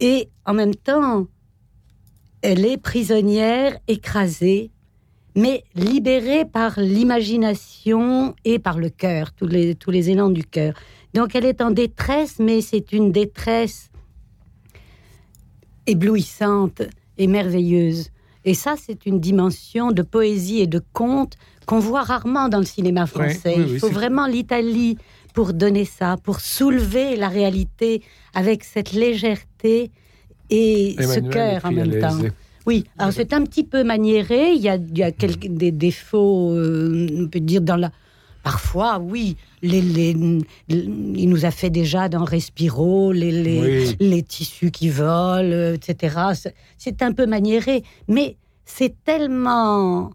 et 0.00 0.28
en 0.46 0.54
même 0.54 0.74
temps, 0.74 1.26
elle 2.42 2.64
est 2.64 2.76
prisonnière, 2.76 3.78
écrasée, 3.88 4.70
mais 5.34 5.64
libérée 5.74 6.44
par 6.44 6.80
l'imagination 6.80 8.34
et 8.44 8.58
par 8.58 8.78
le 8.78 8.90
cœur, 8.90 9.32
tous 9.32 9.46
les, 9.46 9.74
tous 9.74 9.90
les 9.90 10.10
élans 10.10 10.30
du 10.30 10.44
cœur. 10.44 10.74
Donc 11.14 11.34
elle 11.34 11.44
est 11.44 11.60
en 11.60 11.70
détresse, 11.70 12.38
mais 12.38 12.60
c'est 12.60 12.92
une 12.92 13.12
détresse 13.12 13.90
éblouissante 15.86 16.82
et 17.16 17.26
merveilleuse. 17.26 18.10
Et 18.44 18.54
ça, 18.54 18.74
c'est 18.76 19.06
une 19.06 19.20
dimension 19.20 19.90
de 19.90 20.02
poésie 20.02 20.60
et 20.60 20.66
de 20.66 20.82
conte 20.92 21.36
qu'on 21.66 21.80
voit 21.80 22.02
rarement 22.02 22.48
dans 22.48 22.58
le 22.58 22.64
cinéma 22.64 23.06
français. 23.06 23.54
oui, 23.56 23.72
Il 23.72 23.78
faut 23.78 23.90
vraiment 23.90 24.26
l'Italie 24.26 24.96
pour 25.34 25.52
donner 25.52 25.84
ça, 25.84 26.16
pour 26.22 26.40
soulever 26.40 27.16
la 27.16 27.28
réalité 27.28 28.02
avec 28.34 28.64
cette 28.64 28.92
légèreté 28.92 29.90
et 30.50 30.96
ce 30.98 31.02
Emmanuel 31.18 31.30
cœur 31.30 31.64
en 31.64 31.72
même 31.72 32.00
temps. 32.00 32.18
Oui, 32.66 32.84
alors 32.98 33.12
c'est 33.12 33.32
un 33.32 33.44
petit 33.44 33.64
peu 33.64 33.82
maniéré. 33.84 34.52
Il 34.52 34.60
y 34.60 34.68
a, 34.68 34.76
il 34.76 34.98
y 34.98 35.02
a 35.02 35.10
quelques, 35.10 35.46
des 35.48 35.72
défauts, 35.72 36.52
euh, 36.52 37.06
on 37.18 37.26
peut 37.28 37.40
dire, 37.40 37.60
dans 37.62 37.76
la. 37.76 37.90
Parfois, 38.42 38.98
oui, 38.98 39.36
les, 39.62 39.80
les- 39.82 40.16
il 40.68 41.28
nous 41.28 41.44
a 41.44 41.50
fait 41.50 41.70
déjà 41.70 42.08
dans 42.08 42.24
Respiro 42.24 43.12
les, 43.12 43.30
les, 43.32 43.94
Oui. 44.00 44.24
tissus 44.24 44.70
qui 44.70 44.88
volent, 44.88 45.74
etc. 45.74 46.16
C'est- 46.34 46.54
C'est 46.78 47.02
un 47.02 47.12
peu 47.12 47.26
maniéré, 47.26 47.82
mais 48.06 48.36
c'est 48.64 48.94
tellement 49.04 50.10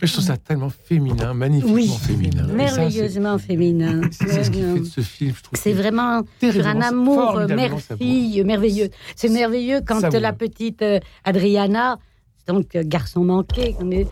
Je 0.00 0.12
trouve 0.12 0.24
ça 0.24 0.36
tellement 0.36 0.68
féminin, 0.70 1.34
magnifiquement 1.34 1.74
Oui. 1.74 1.88
féminin. 2.00 2.46
Ça, 2.46 2.52
merveilleusement 2.54 3.38
féminin. 3.38 4.00
c'est- 4.12 4.44
ce 4.44 4.50
qui 4.50 4.60
fait 4.62 4.78
de 4.80 4.84
ce 4.84 5.00
film, 5.00 5.34
je 5.36 5.42
trouve. 5.42 5.58
C'est 5.60 5.72
vraiment 5.72 6.22
sur 6.40 6.66
un 6.66 6.80
amour 6.80 7.36
euh, 7.38 7.46
mère-fille 7.48 8.42
merveilleux. 8.44 8.90
C'est 9.16 9.28
merveilleux 9.28 9.80
quand 9.84 10.00
Savoureux. 10.00 10.20
la 10.22 10.32
petite 10.32 10.82
euh, 10.82 11.00
Adriana, 11.24 11.98
donc 12.46 12.76
euh, 12.76 12.82
garçon 12.86 13.24
manqué, 13.24 13.74
euh, 13.82 14.04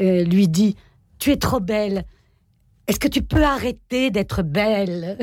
euh, 0.00 0.24
lui 0.24 0.46
dit 0.48 0.76
Tu 1.18 1.30
es 1.30 1.36
trop 1.36 1.60
belle. 1.60 2.04
Est-ce 2.86 2.98
que 3.00 3.08
tu 3.08 3.22
peux 3.22 3.42
arrêter 3.44 4.10
d'être 4.10 4.42
belle 4.42 5.16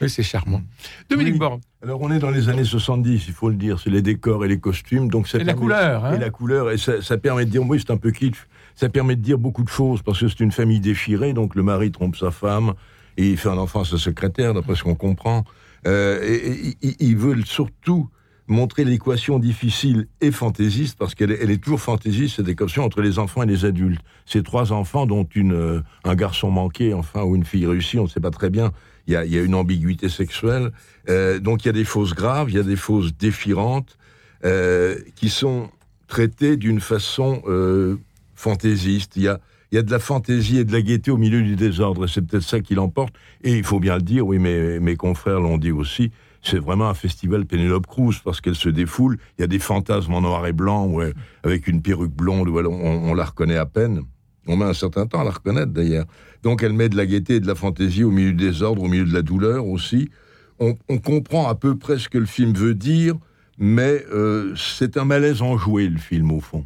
Oui, 0.00 0.08
c'est 0.10 0.22
charmant. 0.22 0.62
Dominique 1.10 1.34
Oui. 1.34 1.38
Borne. 1.38 1.60
Alors 1.86 2.00
on 2.02 2.10
est 2.10 2.18
dans 2.18 2.32
les 2.32 2.48
années 2.48 2.64
70, 2.64 3.28
il 3.28 3.32
faut 3.32 3.48
le 3.48 3.54
dire, 3.54 3.78
c'est 3.78 3.90
les 3.90 4.02
décors 4.02 4.44
et 4.44 4.48
les 4.48 4.58
costumes, 4.58 5.08
donc 5.08 5.28
ça 5.28 5.38
Et 5.38 5.44
la 5.44 5.54
couleur, 5.54 6.04
hein. 6.04 6.14
et 6.14 6.18
la 6.18 6.30
couleur, 6.30 6.72
et 6.72 6.78
ça, 6.78 7.00
ça 7.00 7.16
permet 7.16 7.44
de 7.44 7.50
dire, 7.50 7.62
oui, 7.62 7.78
c'est 7.78 7.92
un 7.92 7.96
peu 7.96 8.10
kitsch, 8.10 8.48
ça 8.74 8.88
permet 8.88 9.14
de 9.14 9.20
dire 9.20 9.38
beaucoup 9.38 9.62
de 9.62 9.68
choses 9.68 10.02
parce 10.02 10.18
que 10.18 10.26
c'est 10.26 10.40
une 10.40 10.50
famille 10.50 10.80
déchirée, 10.80 11.32
donc 11.32 11.54
le 11.54 11.62
mari 11.62 11.92
trompe 11.92 12.16
sa 12.16 12.32
femme 12.32 12.74
et 13.16 13.30
il 13.30 13.36
fait 13.36 13.50
un 13.50 13.56
enfant 13.56 13.82
à 13.82 13.84
sa 13.84 13.98
secrétaire, 13.98 14.52
d'après 14.52 14.74
ce 14.74 14.82
qu'on 14.82 14.96
comprend. 14.96 15.44
Euh, 15.86 16.18
et, 16.24 16.76
ils 16.98 17.16
veulent 17.16 17.46
surtout 17.46 18.08
montrer 18.48 18.84
l'équation 18.84 19.38
difficile 19.38 20.08
et 20.20 20.32
fantaisiste, 20.32 20.98
parce 20.98 21.14
qu'elle 21.14 21.30
est, 21.30 21.38
elle 21.40 21.52
est 21.52 21.62
toujours 21.62 21.80
fantaisiste, 21.80 22.36
cette 22.36 22.48
équation 22.48 22.82
entre 22.82 23.00
les 23.00 23.20
enfants 23.20 23.44
et 23.44 23.46
les 23.46 23.64
adultes. 23.64 24.00
Ces 24.24 24.42
trois 24.42 24.72
enfants, 24.72 25.06
dont 25.06 25.28
une, 25.36 25.52
euh, 25.52 25.82
un 26.02 26.16
garçon 26.16 26.50
manqué, 26.50 26.94
enfin, 26.94 27.22
ou 27.22 27.36
une 27.36 27.44
fille 27.44 27.64
réussie, 27.64 28.00
on 28.00 28.04
ne 28.04 28.08
sait 28.08 28.18
pas 28.18 28.32
très 28.32 28.50
bien, 28.50 28.72
il 29.06 29.14
y 29.14 29.16
a, 29.16 29.42
une 29.42 29.54
ambiguïté 29.54 30.08
sexuelle. 30.08 30.72
Euh, 31.08 31.38
donc 31.38 31.64
il 31.64 31.68
y 31.68 31.70
a 31.70 31.72
des 31.72 31.84
fausses 31.84 32.14
graves, 32.14 32.50
il 32.50 32.56
y 32.56 32.58
a 32.58 32.64
des 32.64 32.76
fausses 32.76 33.16
déchirantes, 33.16 33.96
euh, 34.44 34.96
qui 35.14 35.28
sont 35.28 35.70
traitées 36.08 36.56
d'une 36.56 36.80
façon 36.80 37.42
euh, 37.46 37.96
fantaisiste. 38.34 39.16
Il 39.16 39.22
y 39.22 39.28
a, 39.28 39.38
de 39.72 39.90
la 39.90 39.98
fantaisie 39.98 40.58
et 40.58 40.64
de 40.64 40.72
la 40.72 40.80
gaieté 40.80 41.10
au 41.10 41.16
milieu 41.16 41.42
du 41.42 41.56
désordre, 41.56 42.06
c'est 42.06 42.22
peut-être 42.22 42.44
ça 42.44 42.60
qui 42.60 42.74
l'emporte. 42.74 43.14
Et 43.42 43.56
il 43.56 43.64
faut 43.64 43.80
bien 43.80 43.96
le 43.96 44.02
dire, 44.02 44.26
oui, 44.26 44.38
mais 44.38 44.80
mes 44.80 44.96
confrères 44.96 45.40
l'ont 45.40 45.58
dit 45.58 45.72
aussi, 45.72 46.10
c'est 46.42 46.58
vraiment 46.58 46.88
un 46.88 46.94
festival 46.94 47.44
Pénélope 47.44 47.86
Cruz, 47.86 48.20
parce 48.24 48.40
qu'elle 48.40 48.54
se 48.54 48.68
défoule, 48.68 49.18
il 49.36 49.42
y 49.42 49.44
a 49.44 49.48
des 49.48 49.58
fantasmes 49.58 50.14
en 50.14 50.20
noir 50.22 50.46
et 50.46 50.52
blanc, 50.52 50.86
ouais, 50.86 51.12
avec 51.42 51.66
une 51.66 51.82
perruque 51.82 52.14
blonde, 52.14 52.48
où 52.48 52.58
on 52.58 53.14
la 53.14 53.24
reconnaît 53.24 53.56
à 53.56 53.66
peine. 53.66 54.04
On 54.46 54.56
met 54.56 54.64
un 54.64 54.74
certain 54.74 55.06
temps 55.06 55.20
à 55.20 55.24
la 55.24 55.30
reconnaître 55.30 55.72
d'ailleurs. 55.72 56.06
Donc 56.42 56.62
elle 56.62 56.72
met 56.72 56.88
de 56.88 56.96
la 56.96 57.06
gaieté 57.06 57.36
et 57.36 57.40
de 57.40 57.46
la 57.46 57.54
fantaisie 57.54 58.04
au 58.04 58.10
milieu 58.10 58.32
du 58.32 58.44
désordre, 58.46 58.82
au 58.82 58.88
milieu 58.88 59.04
de 59.04 59.12
la 59.14 59.22
douleur 59.22 59.66
aussi. 59.66 60.10
On, 60.58 60.76
on 60.88 60.98
comprend 60.98 61.48
à 61.48 61.54
peu 61.54 61.76
près 61.76 61.98
ce 61.98 62.08
que 62.08 62.18
le 62.18 62.26
film 62.26 62.52
veut 62.52 62.74
dire, 62.74 63.14
mais 63.58 64.04
euh, 64.12 64.54
c'est 64.56 64.96
un 64.96 65.04
malaise 65.04 65.42
enjoué 65.42 65.88
le 65.88 65.98
film 65.98 66.30
au 66.32 66.40
fond. 66.40 66.64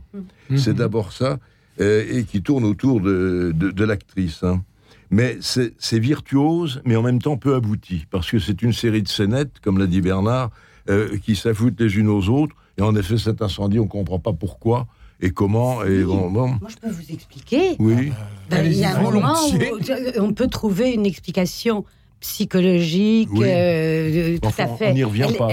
C'est 0.56 0.74
d'abord 0.74 1.12
ça, 1.12 1.38
euh, 1.80 2.04
et 2.10 2.24
qui 2.24 2.42
tourne 2.42 2.64
autour 2.64 3.00
de, 3.00 3.52
de, 3.54 3.70
de 3.70 3.84
l'actrice. 3.84 4.42
hein. 4.42 4.62
Mais 5.10 5.38
c'est 5.40 5.98
virtuose, 5.98 6.82
mais 6.84 6.94
en 6.94 7.02
même 7.02 7.20
temps 7.20 7.36
peu 7.36 7.54
abouti, 7.56 8.04
parce 8.10 8.30
que 8.30 8.38
c'est 8.38 8.62
une 8.62 8.72
série 8.72 9.02
de 9.02 9.08
scénettes, 9.08 9.58
comme 9.62 9.78
l'a 9.78 9.86
dit 9.88 10.00
Bernard, 10.00 10.50
euh, 10.88 11.16
qui 11.24 11.34
s'ajoutent 11.34 11.80
les 11.80 11.96
unes 11.96 12.08
aux 12.08 12.28
autres. 12.28 12.54
Et 12.78 12.82
en 12.82 12.94
effet, 12.94 13.18
cet 13.18 13.42
incendie, 13.42 13.78
on 13.80 13.84
ne 13.84 13.88
comprend 13.88 14.18
pas 14.20 14.32
pourquoi 14.32 14.86
et 15.20 15.30
comment. 15.30 15.84
Et 15.84 16.02
bon, 16.02 16.30
bon. 16.30 16.48
Moi, 16.60 16.68
je 16.68 16.76
peux 16.76 16.90
vous 16.90 17.12
expliquer. 17.12 17.76
Oui. 17.78 18.12
Ben, 18.48 18.64
il 18.66 18.74
y 18.78 18.84
a 18.84 18.96
un 18.98 19.02
moment 19.02 19.34
où 19.50 19.54
euh, 19.56 20.12
on 20.20 20.32
peut 20.32 20.48
trouver 20.48 20.92
une 20.92 21.06
explication 21.06 21.84
psychologique, 22.20 23.28
Oui. 23.32 23.46
euh, 23.48 24.38
tout 24.38 24.48
Enfin, 24.48 24.64
à 24.64 24.76
fait. 24.76 24.90
on 24.90 24.94
n'y 24.94 25.04
revient 25.04 25.26
elle, 25.28 25.36
pas, 25.36 25.48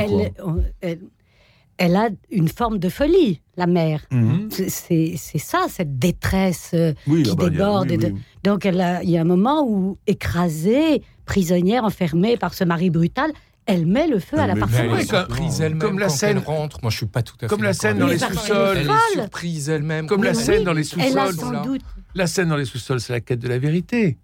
Elle, 1.79 1.95
a 1.95 2.09
une 2.31 2.47
forme 2.47 2.79
de 2.79 2.89
folie, 2.89 3.39
la 3.55 3.67
mère. 3.67 4.01
Mhm. 4.11 4.49
C'est- 4.49 5.15
ça, 5.37 5.67
cette 5.69 5.99
détresse 5.99 6.71
euh, 6.73 6.93
Oui, 7.05 7.21
qui 7.23 7.35
bah, 7.35 7.45
a- 7.45 7.49
déborde. 7.49 7.87
oui, 7.89 7.93
et 7.93 7.97
de- 7.97 8.07
oui. 8.07 8.19
Donc, 8.43 8.65
a- 8.65 9.03
il 9.03 9.09
y 9.11 9.17
a 9.17 9.21
un 9.21 9.25
moment 9.25 9.63
où, 9.67 9.97
écrasée, 10.07 11.03
prisonnière, 11.25 11.83
enfermée 11.83 12.35
par 12.35 12.53
ce 12.55 12.63
mari 12.63 12.89
brutal, 12.89 13.31
elle 13.67 13.85
met 13.85 14.07
le 14.07 14.19
feu 14.19 14.37
à 14.39 14.43
Elle 14.43 14.47
la 14.49 14.55
parfumerie. 14.55 14.85
elle 14.87 14.93
Oui, 14.95 15.01
est 15.01 15.07
comme- 15.07 15.19
surprise 15.27 15.61
elle-même 15.61 15.79
comme 15.79 15.99
la 15.99 16.09
scène- 16.09 16.37
elle 16.37 16.43
rentre. 16.43 16.79
Moi, 16.81 16.89
je 16.91 16.97
suis 16.97 17.05
pas 17.05 17.21
tout 17.21 17.35
à 17.35 17.39
fait 17.41 17.47
Comme 17.47 17.63
la 17.63 17.71
d'accord 17.71 17.81
scène 17.81 17.97
dans 17.99 18.07
les 18.07 18.23
elle. 18.23 18.33
sous-sols. 18.33 18.77
Elle 18.77 18.91
surprise 19.13 19.69
elle-même. 19.69 20.07
Comme 20.07 20.23
la 20.23 20.33
scène 20.33 20.63
dans 20.63 20.73
les 20.73 20.81
Elle 20.99 21.11
sous-sols. 21.31 21.79
La 22.15 22.27
scène 22.27 22.49
dans 22.49 22.57
les 22.57 22.65
sous-sols, 22.65 22.99
c'est 23.01 23.13
la 23.13 23.19
quête 23.21 23.39
de 23.39 23.47
la 23.47 23.59
vérité. 23.59 24.17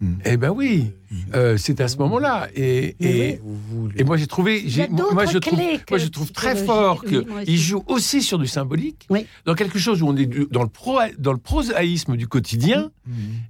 Mm. 0.00 0.14
Eh 0.26 0.36
ben 0.36 0.50
oui, 0.50 0.92
euh, 1.34 1.56
c'est 1.56 1.80
à 1.80 1.88
ce 1.88 1.96
moment-là. 1.96 2.46
Et, 2.54 2.94
et, 3.00 3.40
et 3.96 4.04
moi 4.04 4.16
j'ai 4.16 4.28
trouvé, 4.28 4.64
moi 5.12 5.26
je 5.26 5.38
trouve, 5.38 5.58
clés 5.58 5.78
que 5.78 5.90
moi 5.90 5.98
je 5.98 6.06
trouve 6.06 6.30
très 6.30 6.54
fort 6.54 7.04
qu'il 7.04 7.58
joue 7.58 7.82
aussi 7.88 8.22
sur 8.22 8.38
du 8.38 8.46
symbolique, 8.46 9.06
Oui. 9.10 9.26
dans 9.44 9.54
quelque 9.56 9.76
chose 9.80 10.00
où 10.00 10.06
on 10.06 10.16
est 10.16 10.26
du- 10.26 10.46
dans 10.52 10.62
le 10.62 10.68
pro, 10.68 10.98
dans 11.18 11.32
le 11.32 11.38
prosaïsme 11.38 12.16
du 12.16 12.28
quotidien. 12.28 12.92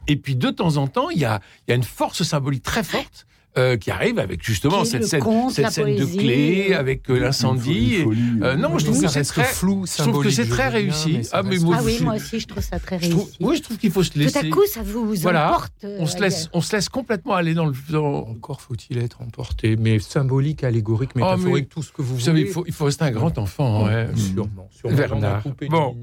Et 0.06 0.16
puis 0.16 0.36
de 0.36 0.48
temps 0.48 0.78
en 0.78 0.86
temps, 0.86 1.10
il 1.10 1.18
y 1.18 1.26
a, 1.26 1.40
il 1.66 1.70
y 1.70 1.72
a 1.72 1.76
une 1.76 1.82
force 1.82 2.22
symbolique 2.22 2.62
très 2.62 2.82
forte. 2.82 3.26
Euh, 3.56 3.76
qui 3.76 3.90
arrive 3.90 4.18
avec 4.18 4.44
justement 4.44 4.84
cette 4.84 5.04
scène, 5.06 5.20
conte, 5.20 5.52
cette 5.52 5.78
de 5.78 6.04
clé 6.04 6.74
avec 6.74 7.08
euh, 7.10 7.18
l'incendie. 7.18 7.96
Euh, 8.42 8.56
non, 8.56 8.78
je 8.78 8.84
trouve 8.84 9.00
que 9.02 9.08
c'est 9.08 9.22
très 9.22 9.44
flou, 9.44 9.84
Je 9.86 10.02
trouve 10.02 10.22
que 10.22 10.30
c'est 10.30 10.46
très 10.48 10.64
bien, 10.70 10.80
réussi. 10.80 11.12
mais 11.18 11.22
Ah 11.32 11.42
mais 11.42 11.58
moi, 11.58 11.76
Ah 11.78 11.82
oui, 11.84 11.96
je- 11.98 12.04
moi 12.04 12.14
aussi, 12.14 12.38
je 12.40 12.46
trouve 12.46 12.62
ça 12.62 12.78
très 12.78 12.98
trouve- 12.98 13.14
réussi. 13.24 13.36
oui, 13.40 13.56
je 13.56 13.62
trouve 13.62 13.78
qu'il 13.78 13.90
faut 13.90 14.02
se 14.02 14.16
laisser. 14.18 14.40
Tout 14.40 14.46
à 14.46 14.50
coup, 14.50 14.66
ça 14.68 14.82
vous 14.84 15.14
Voilà. 15.16 15.48
emporte. 15.48 15.72
euh, 15.84 15.96
on 16.00 16.06
se 16.06 16.20
laisse, 16.20 16.48
on 16.52 16.60
se 16.60 16.76
laisse 16.76 16.88
complètement 16.88 17.34
aller 17.34 17.54
dans 17.54 17.66
le. 17.66 17.72
dans- 17.90 18.28
Encore 18.28 18.60
faut-il 18.60 18.98
être 18.98 19.22
emporté, 19.22 19.76
mais 19.76 19.98
symbolique, 19.98 20.62
allégorique, 20.62 21.10
Oh, 21.14 21.18
mais- 21.18 21.24
métaphorique, 21.24 21.68
tout 21.68 21.82
ce 21.82 21.90
que 21.92 22.02
vous 22.02 22.14
Vous 22.16 22.20
savez, 22.20 22.40
voulez. 22.40 22.50
il 22.50 22.52
faut, 22.52 22.64
il 22.66 22.72
faut 22.72 22.84
rester 22.84 23.04
un 23.04 23.10
grand 23.10 23.36
enfant. 23.38 23.86
ouais. 23.86 24.08
Sûrement, 24.14 24.68
sûrement. 24.70 24.96
Bernard. 24.96 25.42
Coupé 25.42 25.68
Bon. 25.68 25.96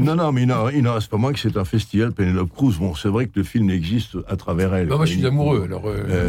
Non, 0.00 0.16
non, 0.16 0.32
mais 0.32 0.42
il 0.42 0.48
n'en- 0.82 0.94
reste 0.94 1.08
pas 1.08 1.16
moins 1.16 1.32
que 1.32 1.38
c'est 1.38 1.56
un 1.56 1.64
festival 1.64 2.12
Pénélope 2.12 2.50
Cruz. 2.54 2.76
Bon, 2.78 2.94
c'est 2.94 3.08
vrai 3.08 3.26
que 3.26 3.32
le 3.36 3.42
film 3.44 3.70
existe 3.70 4.16
à 4.28 4.36
travers 4.36 4.74
elle. 4.74 4.88
Bah, 4.88 4.96
moi, 4.96 5.06
je 5.06 5.12
suis 5.12 5.26
amoureux, 5.26 5.62
alors 5.64 5.82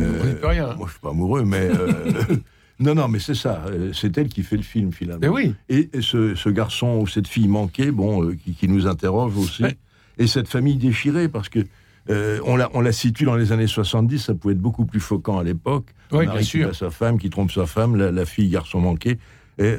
euh, 0.04 0.36
on 0.44 0.48
rien. 0.48 0.76
Moi, 0.76 0.88
je 0.88 0.92
suis 0.92 1.00
pas 1.02 1.10
amoureux, 1.10 1.44
mais. 1.46 1.70
euh, 1.70 2.36
non, 2.80 2.96
non, 2.96 3.08
mais 3.08 3.20
c'est 3.20 3.36
ça. 3.36 3.64
euh, 3.68 3.92
C'est 3.94 4.18
elle 4.18 4.28
qui 4.30 4.44
fait 4.44 4.58
le 4.58 4.64
film, 4.64 4.92
finalement. 4.92 5.20
Mais 5.22 5.28
oui. 5.30 5.56
Et, 5.70 5.90
et 5.94 6.02
ce, 6.02 6.36
ce 6.36 6.50
garçon 6.50 7.00
ou 7.02 7.08
cette 7.08 7.28
fille 7.28 7.48
manquée, 7.48 7.92
bon, 7.92 8.24
euh, 8.24 8.36
qui, 8.36 8.54
qui 8.54 8.68
nous 8.68 8.88
interroge 8.88 9.38
aussi. 9.38 9.64
Ouais. 9.64 9.78
Et 10.18 10.28
cette 10.28 10.48
famille 10.48 10.76
déchirée, 10.78 11.28
parce 11.30 11.50
que. 11.50 11.60
on, 12.46 12.56
la, 12.56 12.70
on 12.74 12.82
la 12.82 12.92
situe 12.92 13.24
dans 13.26 13.36
les 13.36 13.52
années 13.52 13.68
70, 13.68 14.20
ça 14.20 14.34
pouvait 14.36 14.54
être 14.54 14.60
beaucoup 14.62 14.86
plus 14.86 15.00
choquant 15.00 15.40
à 15.40 15.44
l'époque. 15.44 15.88
Oui, 16.12 16.26
bien 16.28 16.38
qui 16.40 16.46
sûr. 16.46 16.68
bat 16.68 16.74
sa 16.74 16.90
femme, 16.90 17.18
qui 17.18 17.30
trompe 17.30 17.52
sa 17.52 17.66
femme, 17.66 17.96
la, 17.96 18.12
la 18.12 18.26
fille, 18.26 18.50
garçon 18.50 18.80
manqué. 18.82 19.18
Et 19.58 19.76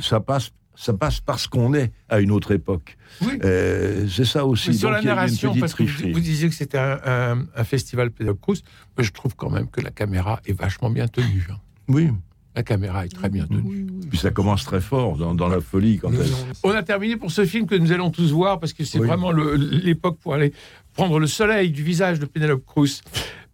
ça 0.00 0.20
passe. 0.20 0.50
Ça 0.80 0.92
passe 0.94 1.18
parce 1.20 1.48
qu'on 1.48 1.74
est 1.74 1.90
à 2.08 2.20
une 2.20 2.30
autre 2.30 2.52
époque. 2.52 2.96
Oui. 3.22 3.32
Euh, 3.42 4.06
c'est 4.08 4.24
ça 4.24 4.46
aussi. 4.46 4.68
Mais 4.68 4.74
sur 4.76 4.90
Donc, 4.90 4.98
la 5.02 5.04
narration, 5.14 5.52
parce 5.58 5.74
que 5.74 5.82
vous, 6.12 6.20
disiez 6.20 6.48
que 6.48 6.54
c'était 6.54 6.78
un, 6.78 7.00
un- 7.04 7.46
un 7.56 7.64
festival 7.64 8.12
Pénélope 8.12 8.40
Cruz, 8.40 8.62
moi, 8.96 9.02
je 9.04 9.10
trouve 9.10 9.34
quand 9.34 9.50
même 9.50 9.68
que 9.68 9.80
la 9.80 9.90
caméra 9.90 10.40
est 10.46 10.52
vachement 10.52 10.88
bien 10.88 11.08
tenue. 11.08 11.44
hein. 11.50 11.56
Oui. 11.88 12.10
La 12.54 12.62
caméra 12.62 13.04
est 13.04 13.08
très 13.08 13.28
bien 13.28 13.46
tenue. 13.46 13.86
Puis 14.08 14.18
ça 14.18 14.30
commence 14.30 14.64
très 14.64 14.80
fort 14.80 15.16
dans, 15.16 15.34
dans 15.34 15.48
la 15.48 15.60
folie 15.60 15.98
quand 15.98 16.10
Mais 16.10 16.18
elle. 16.20 16.30
non, 16.30 16.36
On 16.62 16.70
a 16.70 16.82
terminé 16.84 17.16
pour 17.16 17.32
ce 17.32 17.44
film 17.44 17.66
que 17.66 17.74
nous 17.74 17.90
allons 17.90 18.10
tous 18.10 18.30
voir 18.30 18.60
parce 18.60 18.72
que 18.72 18.84
c'est 18.84 18.98
Oui. 19.00 19.06
vraiment 19.08 19.32
l'époque 19.32 20.18
pour 20.20 20.34
aller 20.34 20.52
prendre 20.94 21.18
le 21.18 21.26
soleil 21.26 21.70
du 21.72 21.82
visage 21.82 22.20
de 22.20 22.26
Pénélope 22.26 22.64
Cruz. 22.64 23.00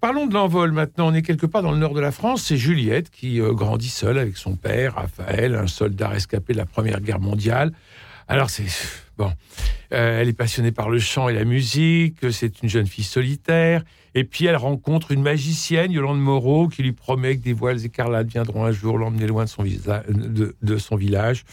Parlons 0.04 0.26
de 0.26 0.34
l'envol 0.34 0.70
maintenant. 0.70 1.08
On 1.08 1.14
est 1.14 1.22
quelque 1.22 1.46
part 1.46 1.62
dans 1.62 1.72
le 1.72 1.78
nord 1.78 1.94
de 1.94 2.00
la 2.00 2.12
France. 2.12 2.42
C'est 2.42 2.58
Juliette 2.58 3.08
qui 3.08 3.40
euh, 3.40 3.54
grandit 3.54 3.88
seule 3.88 4.18
avec 4.18 4.36
son 4.36 4.54
père, 4.54 4.96
Raphaël, 4.96 5.54
un 5.54 5.66
soldat 5.66 6.08
rescapé 6.08 6.52
de 6.52 6.58
la 6.58 6.66
Première 6.66 7.00
Guerre 7.00 7.20
mondiale. 7.20 7.72
Alors 8.28 8.50
c'est 8.50 8.66
bon. 9.16 9.32
Euh, 9.94 10.20
elle 10.20 10.28
est 10.28 10.34
passionnée 10.34 10.72
par 10.72 10.90
le 10.90 10.98
chant 10.98 11.30
et 11.30 11.32
la 11.32 11.46
musique. 11.46 12.16
C'est 12.32 12.62
une 12.62 12.68
jeune 12.68 12.86
fille 12.86 13.02
solitaire. 13.02 13.82
Et 14.14 14.24
puis 14.24 14.44
elle 14.44 14.56
rencontre 14.56 15.10
une 15.10 15.22
magicienne, 15.22 15.90
Yolande 15.90 16.20
Moreau, 16.20 16.68
qui 16.68 16.82
lui 16.82 16.92
promet 16.92 17.38
que 17.38 17.42
des 17.42 17.54
voiles 17.54 17.82
écarlates 17.82 18.26
viendront 18.26 18.66
un 18.66 18.72
jour 18.72 18.98
l'emmener 18.98 19.26
loin 19.26 19.44
de 19.44 19.48
son, 19.48 19.64
de 19.64 20.76
son 20.76 20.96
village. 20.96 21.46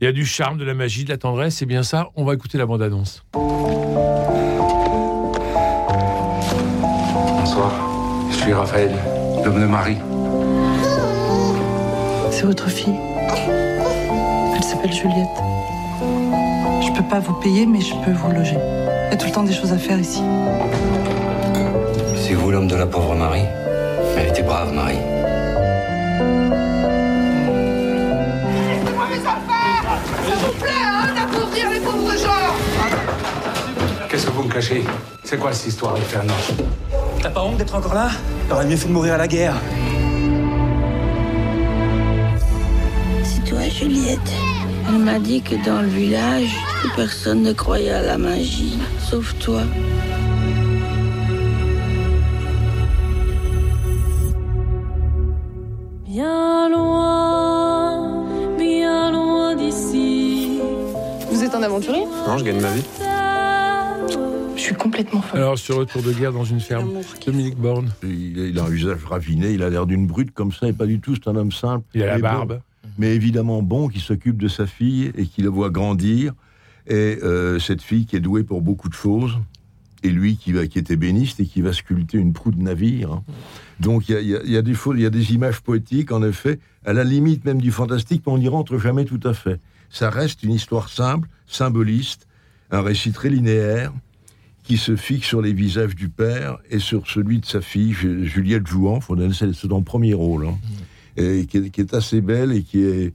Il 0.00 0.06
y 0.06 0.08
a 0.08 0.12
du 0.12 0.26
charme, 0.26 0.58
de 0.58 0.64
la 0.64 0.74
magie, 0.74 1.04
de 1.04 1.10
la 1.10 1.18
tendresse, 1.18 1.54
c'est 1.54 1.66
bien 1.66 1.84
ça. 1.84 2.08
On 2.16 2.24
va 2.24 2.34
écouter 2.34 2.58
la 2.58 2.66
bande-annonce. 2.66 3.24
Bonsoir. 7.56 7.72
Je 8.30 8.36
suis 8.36 8.52
Raphaël, 8.52 8.90
l'homme 9.42 9.62
de 9.62 9.66
Marie. 9.66 9.96
C'est 12.30 12.44
votre 12.44 12.68
fille. 12.68 12.92
Elle 14.54 14.62
s'appelle 14.62 14.92
Juliette. 14.92 15.38
Je 16.82 16.92
peux 16.94 17.08
pas 17.08 17.18
vous 17.18 17.32
payer, 17.32 17.64
mais 17.64 17.80
je 17.80 17.94
peux 18.04 18.12
vous 18.12 18.30
loger. 18.30 18.58
Il 19.06 19.12
y 19.12 19.14
a 19.14 19.16
tout 19.16 19.24
le 19.24 19.32
temps 19.32 19.42
des 19.42 19.54
choses 19.54 19.72
à 19.72 19.78
faire 19.78 19.98
ici. 19.98 20.22
C'est 22.14 22.34
vous 22.34 22.50
l'homme 22.50 22.68
de 22.68 22.76
la 22.76 22.84
pauvre 22.84 23.14
Marie? 23.14 23.46
Elle 24.18 24.28
était 24.28 24.42
brave, 24.42 24.74
Marie. 24.74 24.98
Qu'est-ce 34.10 34.26
que 34.26 34.30
vous 34.32 34.42
me 34.42 34.52
cachez? 34.52 34.84
C'est 35.24 35.38
quoi 35.38 35.54
cette 35.54 35.68
histoire, 35.68 35.94
de 35.94 36.00
Fernand? 36.00 36.34
T'as 37.26 37.32
pas 37.32 37.42
honte 37.42 37.56
d'être 37.56 37.74
encore 37.74 37.92
là? 37.92 38.10
T'aurais 38.48 38.66
mieux 38.66 38.76
fait 38.76 38.86
de 38.86 38.92
mourir 38.92 39.14
à 39.14 39.16
la 39.16 39.26
guerre. 39.26 39.54
C'est 43.24 43.44
toi, 43.44 43.62
Juliette. 43.68 44.20
Elle 44.88 44.98
m'a 44.98 45.18
dit 45.18 45.42
que 45.42 45.56
dans 45.66 45.82
le 45.82 45.88
village, 45.88 46.54
plus 46.78 46.90
personne 46.94 47.42
ne 47.42 47.52
croyait 47.52 47.90
à 47.90 48.02
la 48.02 48.16
magie, 48.16 48.78
sauf 49.00 49.36
toi. 49.40 49.62
Bien 56.06 56.68
loin, 56.68 58.24
bien 58.56 59.10
loin 59.10 59.56
d'ici. 59.56 60.60
Vous 61.28 61.42
êtes 61.42 61.56
un 61.56 61.62
aventurier? 61.64 62.04
Non, 62.28 62.38
je 62.38 62.44
gagne 62.44 62.60
ma 62.60 62.70
vie. 62.70 62.84
Je 64.66 64.72
suis 64.72 64.78
complètement 64.82 65.22
folle. 65.22 65.38
Alors, 65.38 65.56
sur 65.56 65.76
Retour 65.76 66.02
de 66.02 66.12
guerre 66.12 66.32
dans 66.32 66.42
une 66.42 66.58
ferme, 66.58 66.90
Dominique 67.24 67.56
Borne. 67.56 67.88
Il, 68.02 68.36
il 68.36 68.58
a 68.58 68.64
un 68.64 68.68
visage 68.68 69.04
raviné, 69.04 69.52
il 69.52 69.62
a 69.62 69.70
l'air 69.70 69.86
d'une 69.86 70.08
brute 70.08 70.32
comme 70.32 70.50
ça, 70.50 70.66
et 70.66 70.72
pas 70.72 70.86
du 70.86 70.98
tout, 70.98 71.14
c'est 71.14 71.28
un 71.30 71.36
homme 71.36 71.52
simple. 71.52 71.84
Il 71.94 72.02
a 72.02 72.06
la 72.06 72.14
bon, 72.16 72.20
barbe. 72.22 72.60
mais 72.98 73.14
évidemment 73.14 73.62
bon, 73.62 73.86
qui 73.86 74.00
s'occupe 74.00 74.42
de 74.42 74.48
sa 74.48 74.66
fille 74.66 75.12
et 75.16 75.26
qui 75.26 75.42
la 75.42 75.50
voit 75.50 75.70
grandir. 75.70 76.32
Et 76.88 77.18
euh, 77.22 77.60
cette 77.60 77.80
fille 77.80 78.06
qui 78.06 78.16
est 78.16 78.20
douée 78.20 78.42
pour 78.42 78.60
beaucoup 78.60 78.88
de 78.88 78.94
choses, 78.94 79.38
et 80.02 80.08
lui 80.10 80.36
qui, 80.36 80.50
va, 80.52 80.66
qui 80.66 80.78
est 80.78 80.90
ébéniste 80.90 81.38
et 81.38 81.46
qui 81.46 81.62
va 81.62 81.72
sculpter 81.72 82.18
une 82.18 82.32
proue 82.32 82.50
de 82.50 82.60
navire. 82.60 83.12
hein. 83.12 83.22
Donc 83.78 84.08
il 84.08 84.12
y 84.12 84.16
a, 84.16 84.20
il 84.20 84.28
y 84.28 84.34
a- 84.34 84.42
il 84.44 84.50
y 84.50 84.56
a 84.56 84.62
des 84.62 84.74
faux- 84.74 84.94
il 84.94 85.00
y 85.02 85.06
a 85.06 85.10
des 85.10 85.32
images 85.32 85.60
poétiques, 85.60 86.10
en 86.10 86.24
effet, 86.24 86.58
à 86.84 86.92
la 86.92 87.04
limite 87.04 87.44
même 87.44 87.60
du 87.60 87.70
fantastique, 87.70 88.24
mais 88.26 88.32
on 88.32 88.38
n'y 88.38 88.48
rentre 88.48 88.78
jamais 88.78 89.04
tout 89.04 89.20
à 89.22 89.32
fait. 89.32 89.60
Ça 89.90 90.10
reste 90.10 90.42
une 90.42 90.52
histoire 90.52 90.88
simple, 90.88 91.28
symboliste, 91.46 92.26
un 92.72 92.80
récit 92.82 93.12
très 93.12 93.30
linéaire, 93.30 93.92
qui 94.66 94.76
se 94.76 94.96
fixe 94.96 95.26
sur 95.28 95.40
les 95.42 95.52
visages 95.52 95.94
du 95.94 96.08
père 96.08 96.58
et 96.70 96.78
sur 96.80 97.06
celui 97.06 97.38
de 97.38 97.46
sa 97.46 97.60
fille, 97.60 97.92
Ju- 97.92 98.26
Juliette 98.26 98.66
Jouan, 98.66 98.98
c'est 99.32 99.52
c'est 99.52 99.68
son 99.68 99.82
premier 99.82 100.12
rôle, 100.14 100.46
hein, 100.46 100.58
et 101.16 101.46
qui, 101.46 101.58
est, 101.58 101.70
qui 101.70 101.80
est 101.80 101.94
assez 101.94 102.20
belle 102.20 102.52
et 102.52 102.62
qui 102.62 102.82
est, 102.82 103.14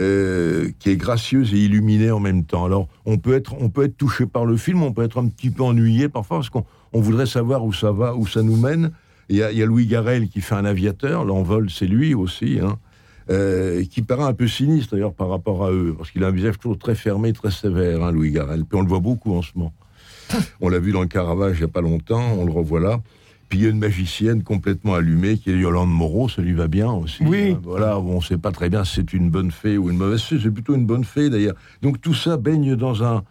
euh, 0.00 0.70
qui 0.78 0.90
est 0.90 0.96
gracieuse 0.96 1.52
et 1.52 1.58
illuminée 1.58 2.10
en 2.10 2.20
même 2.20 2.44
temps. 2.44 2.64
Alors, 2.64 2.88
on 3.04 3.18
peut, 3.18 3.34
être, 3.34 3.54
on 3.60 3.68
peut 3.68 3.84
être 3.84 3.96
touché 3.96 4.26
par 4.26 4.46
le 4.46 4.56
film, 4.56 4.82
on 4.82 4.92
peut 4.92 5.02
être 5.04 5.18
un 5.20 5.28
petit 5.28 5.50
peu 5.50 5.62
ennuyé 5.62 6.08
parfois, 6.08 6.38
parce 6.38 6.48
qu'on 6.50 6.64
on 6.92 7.00
voudrait 7.00 7.26
savoir 7.26 7.64
où 7.64 7.72
ça 7.74 7.92
va, 7.92 8.14
où 8.16 8.26
ça 8.26 8.42
nous 8.42 8.56
mène. 8.56 8.90
Il 9.28 9.36
y 9.36 9.42
a, 9.42 9.52
il 9.52 9.58
y 9.58 9.62
a 9.62 9.66
Louis 9.66 9.86
Garrel 9.86 10.28
qui 10.28 10.40
fait 10.40 10.54
un 10.54 10.64
aviateur, 10.64 11.24
l'envol, 11.24 11.68
c'est 11.68 11.86
lui 11.86 12.14
aussi, 12.14 12.58
hein, 12.62 12.78
euh, 13.28 13.84
qui 13.84 14.00
paraît 14.02 14.22
un 14.24 14.34
peu 14.34 14.48
sinistre 14.48 14.94
d'ailleurs 14.94 15.12
par 15.12 15.28
rapport 15.28 15.64
à 15.66 15.72
eux, 15.72 15.94
parce 15.98 16.10
qu'il 16.10 16.24
a 16.24 16.28
un 16.28 16.30
visage 16.32 16.58
toujours 16.58 16.78
très 16.78 16.94
fermé, 16.94 17.32
très 17.32 17.50
sévère, 17.50 18.02
hein, 18.02 18.12
Louis 18.12 18.30
Garrel. 18.30 18.64
Puis 18.64 18.78
on 18.78 18.82
le 18.82 18.88
voit 18.88 19.00
beaucoup 19.00 19.34
en 19.34 19.42
ce 19.42 19.50
moment. 19.56 19.74
On 20.60 20.68
l'a 20.68 20.78
vu 20.78 20.92
dans 20.92 21.00
le 21.02 21.06
Caravage 21.06 21.56
il 21.56 21.60
n'y 21.60 21.64
a 21.64 21.68
pas 21.68 21.80
longtemps, 21.80 22.32
on 22.38 22.44
le 22.44 22.52
revoit 22.52 22.80
là. 22.80 23.00
Puis 23.48 23.60
il 23.60 23.64
y 23.64 23.66
a 23.66 23.70
une 23.70 23.78
magicienne 23.78 24.42
complètement 24.42 24.94
allumée 24.94 25.38
qui 25.38 25.50
est 25.50 25.56
Yolande 25.56 25.90
Moreau, 25.90 26.28
ça 26.28 26.42
lui 26.42 26.52
va 26.52 26.66
bien 26.66 26.90
aussi. 26.90 27.22
Oui. 27.24 27.52
hein. 27.52 27.60
Voilà, 27.62 27.98
on 27.98 28.16
ne 28.16 28.20
sait 28.20 28.38
pas 28.38 28.50
très 28.50 28.68
bien 28.68 28.84
si 28.84 28.96
c'est 28.96 29.12
une 29.12 29.30
bonne 29.30 29.52
fée 29.52 29.78
ou 29.78 29.88
une 29.90 29.96
mauvaise 29.98 30.22
fée, 30.22 30.38
c'est 30.42 30.50
plutôt 30.50 30.74
une 30.74 30.84
bonne 30.86 31.04
fée 31.04 31.30
d'ailleurs. 31.30 31.54
Donc 31.82 32.00
tout 32.00 32.14
ça 32.14 32.36
baigne 32.36 32.74
dans 32.74 33.04
un, 33.04 33.22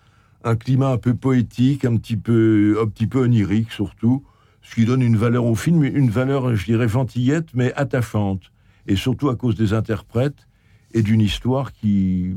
un 0.46 0.56
climat 0.56 0.90
un 0.92 0.98
peu 0.98 1.16
poétique, 1.16 1.84
un 1.84 1.98
petit 1.98 2.16
peu, 2.16 2.78
un 2.82 2.88
petit 2.88 3.08
peu 3.08 3.24
onirique 3.24 3.72
surtout, 3.72 4.24
ce 4.62 4.76
qui 4.76 4.86
donne 4.86 5.02
une 5.02 5.18
valeur 5.18 5.46
au 5.46 5.56
film, 5.56 5.84
une 5.84 6.10
valeur, 6.10 6.56
je 6.56 6.66
dirais, 6.66 6.88
gentillette, 6.88 7.50
mais 7.54 7.74
attachante. 7.74 8.52
Et 8.88 8.96
surtout 8.96 9.30
à 9.30 9.36
cause 9.36 9.56
des 9.56 9.74
interprètes 9.74 10.48
et 10.94 11.02
d'une 11.02 11.22
histoire 11.22 11.74
qui. 11.74 12.34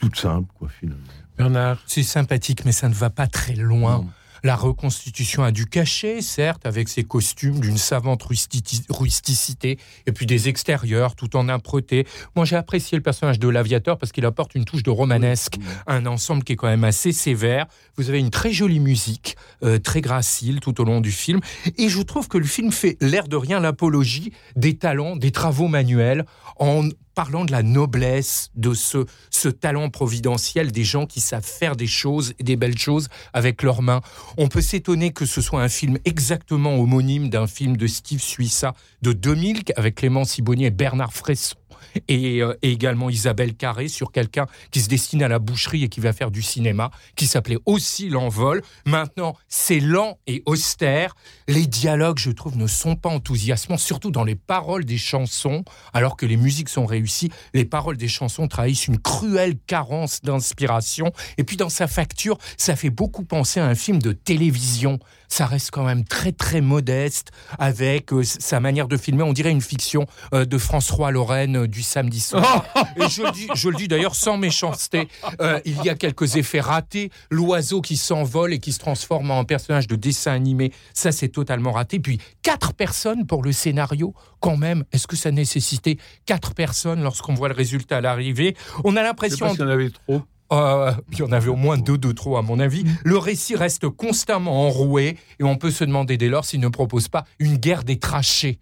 toute 0.00 0.16
simple, 0.16 0.48
quoi, 0.58 0.68
finalement. 0.68 1.02
Bernard. 1.40 1.78
C'est 1.86 2.02
sympathique, 2.02 2.64
mais 2.64 2.72
ça 2.72 2.88
ne 2.88 2.94
va 2.94 3.10
pas 3.10 3.26
très 3.26 3.54
loin. 3.54 4.06
La 4.42 4.56
reconstitution 4.56 5.44
a 5.44 5.52
du 5.52 5.66
cachet, 5.66 6.22
certes, 6.22 6.64
avec 6.64 6.88
ses 6.88 7.04
costumes 7.04 7.60
d'une 7.60 7.76
savante 7.76 8.22
rustici- 8.22 8.86
rusticité, 8.88 9.78
et 10.06 10.12
puis 10.12 10.24
des 10.24 10.48
extérieurs 10.48 11.14
tout 11.14 11.36
en 11.36 11.50
âpreté. 11.50 12.06
Moi, 12.34 12.46
j'ai 12.46 12.56
apprécié 12.56 12.96
le 12.96 13.02
personnage 13.02 13.38
de 13.38 13.48
l'aviateur 13.48 13.98
parce 13.98 14.12
qu'il 14.12 14.24
apporte 14.24 14.54
une 14.54 14.64
touche 14.64 14.82
de 14.82 14.88
romanesque, 14.88 15.58
un 15.86 16.06
ensemble 16.06 16.42
qui 16.42 16.54
est 16.54 16.56
quand 16.56 16.68
même 16.68 16.84
assez 16.84 17.12
sévère. 17.12 17.66
Vous 17.98 18.08
avez 18.08 18.18
une 18.18 18.30
très 18.30 18.50
jolie 18.50 18.80
musique, 18.80 19.36
euh, 19.62 19.78
très 19.78 20.00
gracile 20.00 20.60
tout 20.60 20.80
au 20.80 20.84
long 20.84 21.02
du 21.02 21.12
film, 21.12 21.40
et 21.76 21.90
je 21.90 22.00
trouve 22.00 22.26
que 22.26 22.38
le 22.38 22.46
film 22.46 22.72
fait 22.72 22.96
l'air 23.02 23.28
de 23.28 23.36
rien 23.36 23.60
l'apologie 23.60 24.32
des 24.56 24.74
talents, 24.78 25.16
des 25.16 25.32
travaux 25.32 25.68
manuels, 25.68 26.24
en 26.58 26.88
parlant 27.20 27.44
de 27.44 27.52
la 27.52 27.62
noblesse 27.62 28.50
de 28.54 28.72
ce, 28.72 29.04
ce 29.28 29.50
talent 29.50 29.90
providentiel 29.90 30.72
des 30.72 30.84
gens 30.84 31.04
qui 31.04 31.20
savent 31.20 31.44
faire 31.44 31.76
des 31.76 31.86
choses 31.86 32.32
des 32.40 32.56
belles 32.56 32.78
choses 32.78 33.08
avec 33.34 33.62
leurs 33.62 33.82
mains. 33.82 34.00
On 34.38 34.48
peut 34.48 34.62
s'étonner 34.62 35.12
que 35.12 35.26
ce 35.26 35.42
soit 35.42 35.62
un 35.62 35.68
film 35.68 35.98
exactement 36.06 36.78
homonyme 36.78 37.28
d'un 37.28 37.46
film 37.46 37.76
de 37.76 37.86
Steve 37.86 38.22
Suissa 38.22 38.72
de 39.02 39.12
2000 39.12 39.64
avec 39.76 39.96
Clément 39.96 40.24
Sibonnier 40.24 40.68
et 40.68 40.70
Bernard 40.70 41.12
Fresson. 41.12 41.59
Et, 42.08 42.42
euh, 42.42 42.54
et 42.62 42.72
également 42.72 43.10
Isabelle 43.10 43.54
Carré 43.54 43.88
sur 43.88 44.12
quelqu'un 44.12 44.46
qui 44.70 44.80
se 44.80 44.88
destine 44.88 45.22
à 45.22 45.28
la 45.28 45.38
boucherie 45.38 45.84
et 45.84 45.88
qui 45.88 46.00
va 46.00 46.12
faire 46.12 46.30
du 46.30 46.42
cinéma, 46.42 46.90
qui 47.16 47.26
s'appelait 47.26 47.58
aussi 47.66 48.08
L'Envol. 48.08 48.62
Maintenant, 48.86 49.36
c'est 49.48 49.80
lent 49.80 50.18
et 50.26 50.42
austère. 50.46 51.14
Les 51.48 51.66
dialogues, 51.66 52.18
je 52.18 52.30
trouve, 52.30 52.56
ne 52.56 52.66
sont 52.66 52.96
pas 52.96 53.08
enthousiasmants, 53.08 53.78
surtout 53.78 54.10
dans 54.10 54.24
les 54.24 54.34
paroles 54.36 54.84
des 54.84 54.98
chansons, 54.98 55.64
alors 55.92 56.16
que 56.16 56.26
les 56.26 56.36
musiques 56.36 56.68
sont 56.68 56.86
réussies. 56.86 57.30
Les 57.54 57.64
paroles 57.64 57.96
des 57.96 58.08
chansons 58.08 58.48
trahissent 58.48 58.86
une 58.86 58.98
cruelle 58.98 59.56
carence 59.66 60.20
d'inspiration. 60.22 61.12
Et 61.38 61.44
puis 61.44 61.56
dans 61.56 61.68
sa 61.68 61.86
facture, 61.86 62.38
ça 62.56 62.76
fait 62.76 62.90
beaucoup 62.90 63.24
penser 63.24 63.60
à 63.60 63.66
un 63.66 63.74
film 63.74 64.00
de 64.00 64.12
télévision. 64.12 64.98
Ça 65.28 65.46
reste 65.46 65.70
quand 65.70 65.84
même 65.84 66.04
très 66.04 66.32
très 66.32 66.60
modeste 66.60 67.30
avec 67.58 68.12
euh, 68.12 68.22
sa 68.24 68.58
manière 68.58 68.88
de 68.88 68.96
filmer. 68.96 69.22
On 69.22 69.32
dirait 69.32 69.52
une 69.52 69.60
fiction 69.60 70.06
euh, 70.34 70.44
de 70.44 70.58
François 70.58 71.10
Lorraine 71.12 71.66
du 71.70 71.82
samedi 71.82 72.20
soir. 72.20 72.64
Et 72.96 73.08
je 73.08 73.22
le 73.22 73.30
dis, 73.30 73.46
je 73.54 73.68
le 73.68 73.76
dis 73.76 73.88
d'ailleurs 73.88 74.14
sans 74.14 74.36
méchanceté. 74.36 75.08
Euh, 75.40 75.60
il 75.64 75.82
y 75.82 75.88
a 75.88 75.94
quelques 75.94 76.36
effets 76.36 76.60
ratés. 76.60 77.10
L'oiseau 77.30 77.80
qui 77.80 77.96
s'envole 77.96 78.52
et 78.52 78.58
qui 78.58 78.72
se 78.72 78.78
transforme 78.78 79.30
en 79.30 79.44
personnage 79.44 79.86
de 79.86 79.96
dessin 79.96 80.32
animé, 80.32 80.72
ça 80.92 81.12
c'est 81.12 81.28
totalement 81.28 81.72
raté. 81.72 82.00
Puis 82.00 82.18
quatre 82.42 82.74
personnes 82.74 83.26
pour 83.26 83.42
le 83.42 83.52
scénario, 83.52 84.14
quand 84.40 84.56
même. 84.56 84.84
Est-ce 84.92 85.06
que 85.06 85.16
ça 85.16 85.30
nécessitait 85.30 85.96
quatre 86.26 86.54
personnes 86.54 87.02
lorsqu'on 87.02 87.34
voit 87.34 87.48
le 87.48 87.54
résultat 87.54 87.98
à 87.98 88.00
l'arrivée? 88.00 88.56
On 88.84 88.90
a 88.90 88.90
Je 88.90 88.96
sais 88.96 89.02
l'impression. 89.04 89.46
pas 89.46 89.52
s'il 89.52 89.60
y 89.60 89.64
en 89.64 89.68
avait 89.68 89.90
trop. 89.90 90.22
Euh, 90.52 90.92
il 91.12 91.18
y 91.18 91.22
en 91.22 91.30
avait 91.30 91.48
au 91.48 91.54
moins 91.54 91.78
deux 91.78 91.96
de 91.96 92.10
trop, 92.10 92.36
à 92.36 92.42
mon 92.42 92.58
avis. 92.58 92.84
Le 93.04 93.16
récit 93.18 93.54
reste 93.54 93.88
constamment 93.88 94.66
enroué 94.66 95.16
et 95.38 95.44
on 95.44 95.56
peut 95.56 95.70
se 95.70 95.84
demander 95.84 96.16
dès 96.16 96.28
lors 96.28 96.44
s'il 96.44 96.58
ne 96.58 96.66
propose 96.68 97.06
pas 97.06 97.24
une 97.38 97.56
guerre 97.56 97.84
des 97.84 98.00
trachées. 98.00 98.58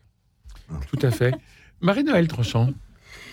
Tout 0.93 0.99
à 1.07 1.11
fait. 1.11 1.35
Marie-Noël 1.81 2.29
Tranchant. 2.29 2.69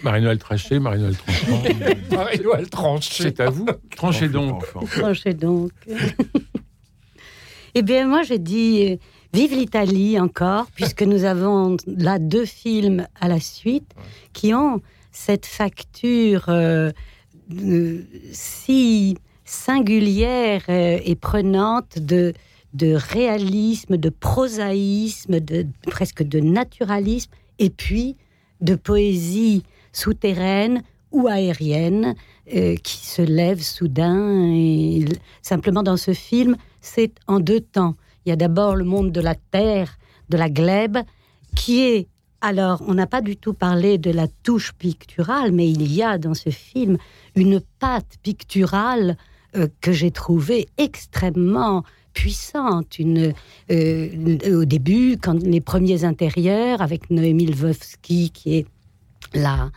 Marie-Noël 0.04 0.38
Traché, 0.38 0.80
Marie-Noël 0.80 1.15
Tranchant. 1.17 1.63
Marie-Noël 2.12 2.69
Tranché. 2.69 3.24
C'est 3.24 3.39
à 3.39 3.50
vous. 3.50 3.65
Tranchez 3.95 4.30
donc. 4.30 4.63
Tranchez 4.91 5.34
donc. 5.34 5.71
eh 7.76 7.82
bien, 7.82 8.08
moi, 8.08 8.24
je 8.24 8.36
dis 8.36 8.91
euh, 8.91 8.95
vive 9.34 9.54
l'Italie 9.54 10.19
encore, 10.19 10.67
puisque 10.76 11.04
nous 11.04 11.24
avons 11.24 11.78
là 11.88 12.19
deux 12.19 12.45
films 12.45 13.08
à 13.19 13.28
la 13.28 13.39
suite 13.39 13.91
qui 14.34 14.54
ont 14.54 14.82
cette 15.12 15.45
facture 15.45 16.45
euh, 16.50 16.91
euh, 17.52 18.04
si 18.32 19.17
singulière 19.43 20.63
et 20.69 21.15
prenante 21.15 22.00
de, 22.00 22.34
de 22.74 22.93
réalisme, 22.93 23.98
de 23.98 24.10
prosaïsme, 24.10 25.39
de, 25.39 25.67
presque 25.84 26.24
de 26.24 26.39
naturalisme, 26.39 27.32
et 27.60 27.69
puis 27.69 28.17
de 28.62 28.76
poésie 28.76 29.63
souterraine 29.96 30.84
ou 31.12 31.28
aérienne 31.28 32.16
euh, 32.54 32.76
qui 32.76 32.98
se 32.98 33.22
lève 33.22 33.62
soudain. 33.62 34.52
Et 34.54 35.06
simplement 35.42 35.84
dans 35.84 35.98
ce 35.98 36.14
film, 36.14 36.58
c'est 36.82 37.14
en 37.28 37.40
deux 37.40 37.62
temps. 37.62 37.96
Il 38.26 38.30
y 38.30 38.32
a 38.32 38.36
d'abord 38.36 38.76
le 38.76 38.84
monde 38.84 39.12
de 39.12 39.22
la 39.22 39.36
terre, 39.36 39.98
de 40.30 40.38
la 40.38 40.50
glèbe, 40.50 40.98
qui 41.56 41.82
est 41.82 42.08
alors, 42.42 42.84
on 42.86 42.94
n'a 42.94 43.08
pas 43.08 43.22
du 43.22 43.38
tout 43.38 43.54
parlé 43.54 43.98
de 43.98 44.12
la 44.12 44.28
touche 44.28 44.74
picturale, 44.74 45.52
mais 45.52 45.68
il 45.68 45.92
y 45.92 46.04
a 46.04 46.20
dans 46.20 46.36
ce 46.36 46.52
film 46.52 46.98
une 47.36 47.60
patte 47.80 48.18
picturale 48.22 49.18
euh, 49.56 49.68
que 49.82 49.92
j'ai 49.92 50.12
trouvée 50.12 50.68
extrêmement 50.78 51.84
puissante. 52.14 53.00
Une, 53.00 53.34
euh, 53.72 54.38
au 54.54 54.66
début, 54.66 55.18
quand 55.20 55.42
les 55.42 55.62
premiers 55.62 56.04
intérieurs, 56.04 56.84
avec 56.84 57.10
Noémie 57.10 57.48
Lvovsky, 57.48 58.30
qui 58.30 58.58
est 58.58 58.68
la 59.34 59.72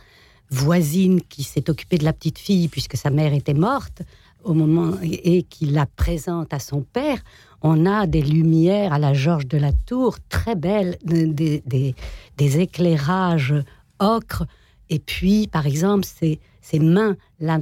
voisine 0.49 1.21
qui 1.21 1.43
s'est 1.43 1.69
occupée 1.69 1.97
de 1.97 2.05
la 2.05 2.13
petite 2.13 2.39
fille 2.39 2.67
puisque 2.67 2.97
sa 2.97 3.09
mère 3.09 3.33
était 3.33 3.53
morte 3.53 4.01
au 4.43 4.53
moment 4.53 4.93
et 5.01 5.43
qui 5.43 5.65
la 5.65 5.85
présente 5.85 6.53
à 6.53 6.59
son 6.59 6.81
père, 6.81 7.19
on 7.61 7.85
a 7.85 8.07
des 8.07 8.21
lumières 8.21 8.93
à 8.93 8.99
la 8.99 9.13
Georges 9.13 9.47
de 9.47 9.57
la 9.57 9.73
Tour 9.73 10.17
très 10.29 10.55
belles, 10.55 10.97
des, 11.03 11.93
éclairages 12.37 13.53
ocre, 13.99 14.45
et 14.89 14.99
puis 14.99 15.47
par 15.47 15.67
exemple 15.67 16.05
ces, 16.05 16.39
ces 16.61 16.79
mains, 16.79 17.17
la 17.39 17.59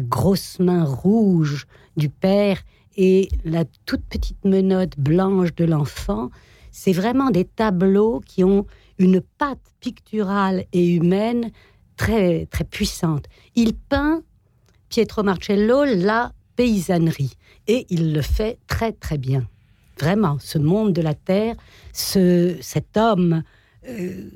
grosse 0.00 0.58
main 0.58 0.84
rouge 0.84 1.66
du 1.96 2.08
père 2.08 2.58
et 2.96 3.28
la 3.44 3.64
toute 3.86 4.02
petite 4.02 4.44
menotte 4.44 4.98
blanche 4.98 5.54
de 5.54 5.64
l'enfant, 5.64 6.30
c'est 6.72 6.92
vraiment 6.92 7.30
des 7.30 7.44
tableaux 7.44 8.20
qui 8.26 8.42
ont 8.42 8.66
une 8.98 9.20
patte 9.20 9.58
picturale 9.80 10.64
et 10.72 10.94
humaine 10.94 11.50
très, 11.98 12.46
très 12.46 12.64
puissante. 12.64 13.26
Il 13.54 13.74
peint, 13.74 14.22
Pietro 14.88 15.22
Marcello, 15.22 15.84
la 15.84 16.32
paysannerie. 16.56 17.34
Et 17.66 17.86
il 17.90 18.14
le 18.14 18.22
fait 18.22 18.58
très, 18.66 18.92
très 18.92 19.18
bien. 19.18 19.46
Vraiment, 20.00 20.38
ce 20.40 20.58
monde 20.58 20.92
de 20.94 21.02
la 21.02 21.14
terre, 21.14 21.56
ce, 21.92 22.56
cet 22.62 22.96
homme 22.96 23.42
euh, 23.88 24.30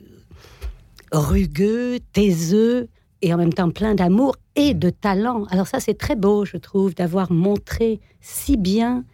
rugueux, 1.12 1.98
taiseux, 2.12 2.88
et 3.24 3.32
en 3.32 3.36
même 3.36 3.52
temps 3.52 3.70
plein 3.70 3.94
d'amour 3.94 4.36
et 4.56 4.74
de 4.74 4.90
talent. 4.90 5.44
Alors 5.50 5.68
ça, 5.68 5.78
c'est 5.78 5.96
très 5.96 6.16
beau, 6.16 6.44
je 6.44 6.56
trouve, 6.56 6.94
d'avoir 6.94 7.30
montré 7.30 8.00
si 8.20 8.56
bien 8.56 9.04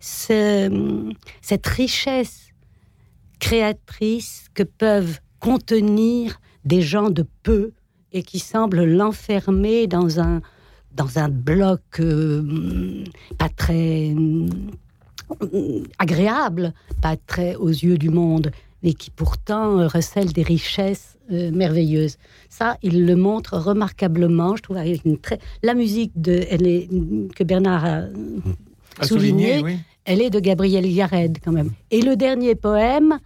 ce- 0.00 1.12
cette 1.40 1.66
richesse 1.66 2.48
créatrice 3.38 4.48
que 4.54 4.64
peuvent 4.64 5.20
contenir 5.38 6.40
des 6.64 6.82
gens 6.82 7.10
de 7.10 7.24
peu 7.42 7.72
et 8.14 8.22
qui 8.22 8.38
semblent 8.38 8.84
l'enfermer 8.84 9.86
dans 9.86 10.20
un, 10.20 10.40
dans 10.94 11.18
un 11.18 11.28
bloc 11.28 11.82
euh, 12.00 13.04
pas 13.36 13.50
très 13.50 14.14
euh, 15.42 15.82
agréable, 15.98 16.72
pas 17.02 17.16
très 17.16 17.56
aux 17.56 17.68
yeux 17.68 17.98
du 17.98 18.08
monde, 18.08 18.50
mais 18.82 18.94
qui 18.94 19.10
pourtant 19.10 19.86
recèle 19.88 20.32
des 20.32 20.42
richesses 20.42 21.18
euh, 21.32 21.50
merveilleuses. 21.50 22.16
Ça, 22.48 22.78
il 22.82 23.04
le 23.04 23.16
montre 23.16 23.58
remarquablement, 23.58 24.56
je 24.56 24.62
trouve, 24.62 24.76
avec 24.76 25.04
une 25.04 25.18
très... 25.18 25.40
La 25.62 25.74
musique 25.74 26.12
de, 26.14 26.44
elle 26.48 26.66
est, 26.66 26.88
que 27.34 27.44
Bernard 27.44 27.84
a 27.84 28.02
A 29.00 29.06
souligné, 29.06 29.58
souligné, 29.58 29.62
oui. 29.64 29.78
elle 30.04 30.22
est 30.22 30.30
de 30.30 30.38
Gabriel 30.38 30.86
Yared 30.86 31.38
quand 31.44 31.50
même. 31.50 31.72
Et 31.90 32.00
le 32.00 32.14
dernier 32.14 32.54
poème 32.54 33.18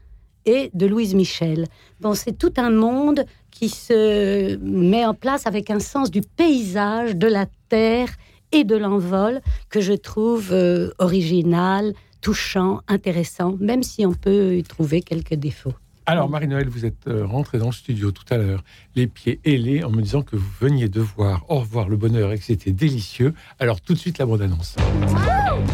est 0.46 0.74
de 0.74 0.86
Louise 0.86 1.14
Michel. 1.14 1.66
Bon, 2.00 2.14
c'est 2.14 2.32
tout 2.32 2.54
un 2.56 2.70
monde 2.70 3.24
qui 3.58 3.68
se 3.68 4.56
met 4.58 5.04
en 5.04 5.14
place 5.14 5.48
avec 5.48 5.68
un 5.68 5.80
sens 5.80 6.12
du 6.12 6.20
paysage, 6.20 7.16
de 7.16 7.26
la 7.26 7.46
terre 7.68 8.08
et 8.52 8.62
de 8.62 8.76
l'envol 8.76 9.40
que 9.68 9.80
je 9.80 9.94
trouve 9.94 10.52
euh, 10.52 10.92
original, 10.98 11.92
touchant, 12.20 12.82
intéressant, 12.86 13.56
même 13.58 13.82
si 13.82 14.06
on 14.06 14.12
peut 14.12 14.56
y 14.56 14.62
trouver 14.62 15.02
quelques 15.02 15.34
défauts. 15.34 15.74
Alors, 16.10 16.30
Marie-Noël, 16.30 16.70
vous 16.70 16.86
êtes 16.86 17.06
euh, 17.06 17.26
rentrée 17.26 17.58
dans 17.58 17.66
le 17.66 17.72
studio 17.72 18.12
tout 18.12 18.24
à 18.30 18.38
l'heure, 18.38 18.64
les 18.96 19.06
pieds 19.06 19.40
ailés, 19.44 19.84
en 19.84 19.90
me 19.90 20.00
disant 20.00 20.22
que 20.22 20.36
vous 20.36 20.50
veniez 20.58 20.88
de 20.88 21.02
voir 21.02 21.44
Au 21.50 21.56
revoir 21.56 21.90
le 21.90 21.98
bonheur 21.98 22.32
et 22.32 22.38
que 22.38 22.44
c'était 22.44 22.72
délicieux. 22.72 23.34
Alors, 23.60 23.82
tout 23.82 23.92
de 23.92 23.98
suite, 23.98 24.16
la 24.16 24.24
bande-annonce. 24.24 24.76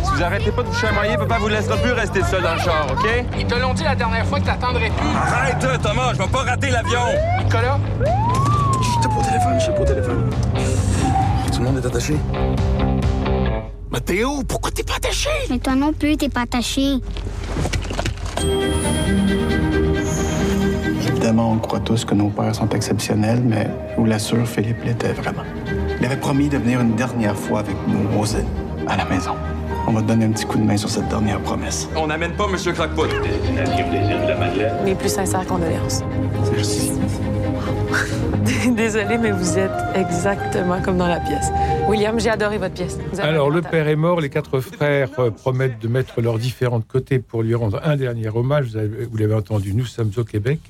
Si 0.02 0.10
vous 0.10 0.22
arrêtez 0.24 0.50
pas 0.50 0.64
de 0.64 0.66
vous 0.66 0.74
chamailler, 0.74 1.16
papa 1.16 1.38
vous 1.38 1.46
laissera 1.46 1.76
plus 1.76 1.92
rester 1.92 2.20
seul 2.24 2.42
dans 2.42 2.54
le 2.54 2.60
char, 2.60 2.84
OK? 2.90 3.08
Ils 3.38 3.46
te 3.46 3.54
l'ont 3.54 3.74
dit 3.74 3.84
la 3.84 3.94
dernière 3.94 4.26
fois 4.26 4.40
que 4.40 4.46
t'attendrais 4.46 4.90
plus. 4.90 5.06
Arrête, 5.06 5.80
Thomas, 5.80 6.12
je 6.14 6.18
vais 6.18 6.26
pas 6.28 6.42
rater 6.42 6.70
l'avion! 6.70 7.00
Nicolas? 7.38 7.78
Je 8.00 9.02
t'ai 9.02 9.08
pas 9.08 9.20
au 9.20 9.22
téléphone, 9.22 9.54
je 9.54 9.62
suis 9.62 9.72
pas 9.72 9.80
au 9.82 9.84
téléphone. 9.84 10.30
Tout 11.52 11.58
le 11.60 11.64
monde 11.64 11.78
est 11.78 11.86
attaché. 11.86 12.16
Mathéo, 13.88 14.42
pourquoi 14.48 14.72
t'es 14.72 14.82
pas 14.82 14.96
attaché? 14.96 15.30
Mais 15.48 15.60
toi 15.60 15.76
non 15.76 15.92
plus, 15.92 16.16
t'es 16.16 16.28
pas 16.28 16.42
attaché. 16.42 16.98
Évidemment, 21.24 21.52
on 21.52 21.56
croit 21.58 21.80
tous 21.80 22.04
que 22.04 22.14
nos 22.14 22.28
pères 22.28 22.54
sont 22.54 22.68
exceptionnels, 22.68 23.40
mais 23.42 23.66
je 23.92 23.96
vous 23.96 24.04
l'assure, 24.04 24.46
Philippe 24.46 24.84
l'était 24.84 25.14
vraiment. 25.14 25.44
Il 25.98 26.04
avait 26.04 26.18
promis 26.18 26.50
de 26.50 26.58
venir 26.58 26.82
une 26.82 26.96
dernière 26.96 27.34
fois 27.34 27.60
avec 27.60 27.76
nous 27.88 28.26
îles, 28.26 28.44
à 28.86 28.98
la 28.98 29.06
maison. 29.06 29.32
On 29.86 29.92
va 29.92 30.02
te 30.02 30.08
donner 30.08 30.26
un 30.26 30.32
petit 30.32 30.44
coup 30.44 30.58
de 30.58 30.64
main 30.64 30.76
sur 30.76 30.90
cette 30.90 31.08
dernière 31.08 31.40
promesse. 31.40 31.88
On 31.96 32.08
n'amène 32.08 32.32
pas 32.32 32.46
Monsieur 32.46 32.72
Crackpot. 32.72 33.06
Mes 34.84 34.94
plus 34.94 35.08
sincères 35.08 35.46
condoléances. 35.46 36.02
C'est 36.44 36.58
juste 36.58 36.76
ici. 36.76 36.92
Désolée, 38.76 39.16
mais 39.16 39.30
vous 39.30 39.58
êtes 39.58 39.70
exactement 39.94 40.82
comme 40.82 40.98
dans 40.98 41.08
la 41.08 41.20
pièce. 41.20 41.46
William, 41.88 42.20
j'ai 42.20 42.28
adoré 42.28 42.58
votre 42.58 42.74
pièce. 42.74 42.98
Alors, 43.18 43.48
le 43.48 43.62
père 43.62 43.88
est 43.88 43.96
mort, 43.96 44.20
les 44.20 44.28
quatre 44.28 44.60
frères 44.60 45.08
euh, 45.18 45.30
promettent 45.30 45.78
de 45.78 45.88
mettre 45.88 46.20
leurs 46.20 46.38
différents 46.38 46.82
côtés 46.82 47.18
pour 47.18 47.42
lui 47.42 47.54
rendre 47.54 47.80
un 47.82 47.96
dernier 47.96 48.28
hommage. 48.28 48.76
Vous 49.10 49.16
l'avez 49.16 49.34
entendu, 49.34 49.72
nous 49.74 49.86
sommes 49.86 50.10
au 50.18 50.24
Québec. 50.24 50.60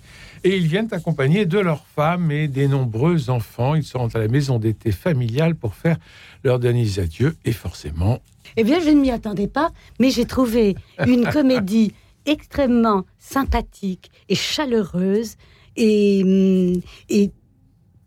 Et 0.44 0.56
ils 0.58 0.66
viennent 0.66 0.88
accompagnés 0.92 1.46
de 1.46 1.58
leurs 1.58 1.86
femmes 1.86 2.30
et 2.30 2.48
des 2.48 2.68
nombreux 2.68 3.30
enfants. 3.30 3.74
Ils 3.74 3.82
se 3.82 3.96
rendent 3.96 4.14
à 4.14 4.18
la 4.18 4.28
maison 4.28 4.58
d'été 4.58 4.92
familiale 4.92 5.54
pour 5.54 5.74
faire 5.74 5.96
leurs 6.44 6.58
derniers 6.58 6.98
adieux. 6.98 7.34
Et 7.46 7.52
forcément, 7.52 8.20
Eh 8.56 8.62
bien, 8.62 8.78
je 8.78 8.90
ne 8.90 9.00
m'y 9.00 9.10
attendais 9.10 9.48
pas, 9.48 9.70
mais 9.98 10.10
j'ai 10.10 10.26
trouvé 10.26 10.76
une 11.06 11.26
comédie 11.32 11.92
extrêmement 12.26 13.04
sympathique 13.18 14.10
et 14.28 14.34
chaleureuse 14.34 15.36
et, 15.76 16.22
hum, 16.22 16.80
et 17.08 17.30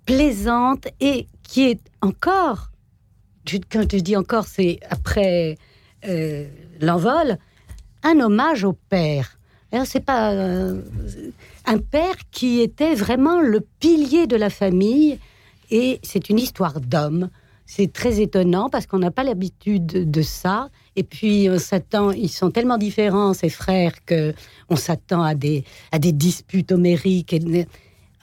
plaisante 0.06 0.88
et 1.00 1.28
qui 1.44 1.64
est 1.64 1.82
encore, 2.02 2.72
quand 3.72 3.92
je 3.92 3.98
dis 3.98 4.16
encore, 4.16 4.46
c'est 4.46 4.80
après 4.90 5.58
euh, 6.06 6.48
l'envol, 6.82 7.38
un 8.04 8.20
hommage 8.20 8.64
au 8.64 8.74
père. 8.74 9.37
C'est 9.86 10.06
pas 10.06 10.32
euh, 10.32 10.82
un 11.66 11.78
père 11.78 12.16
qui 12.32 12.62
était 12.62 12.96
vraiment 12.96 13.42
le 13.42 13.62
pilier 13.80 14.28
de 14.28 14.36
la 14.36 14.50
famille 14.50 15.20
et 15.72 16.00
c'est 16.04 16.30
une 16.30 16.40
histoire 16.40 16.80
d'homme. 16.80 17.30
C'est 17.66 17.92
très 17.92 18.22
étonnant 18.22 18.70
parce 18.70 18.88
qu'on 18.88 19.00
n'a 19.00 19.12
pas 19.12 19.24
l'habitude 19.24 20.10
de 20.10 20.22
ça. 20.22 20.70
Et 20.96 21.04
puis, 21.04 21.50
on 21.52 21.60
s'attend, 21.60 22.12
ils 22.12 22.30
sont 22.30 22.50
tellement 22.50 22.78
différents, 22.78 23.34
ces 23.34 23.50
frères, 23.50 23.94
que 24.06 24.34
on 24.70 24.78
s'attend 24.78 25.22
à 25.22 25.36
des, 25.36 25.66
à 25.92 26.00
des 26.00 26.14
disputes 26.14 26.72
homériques. 26.72 27.36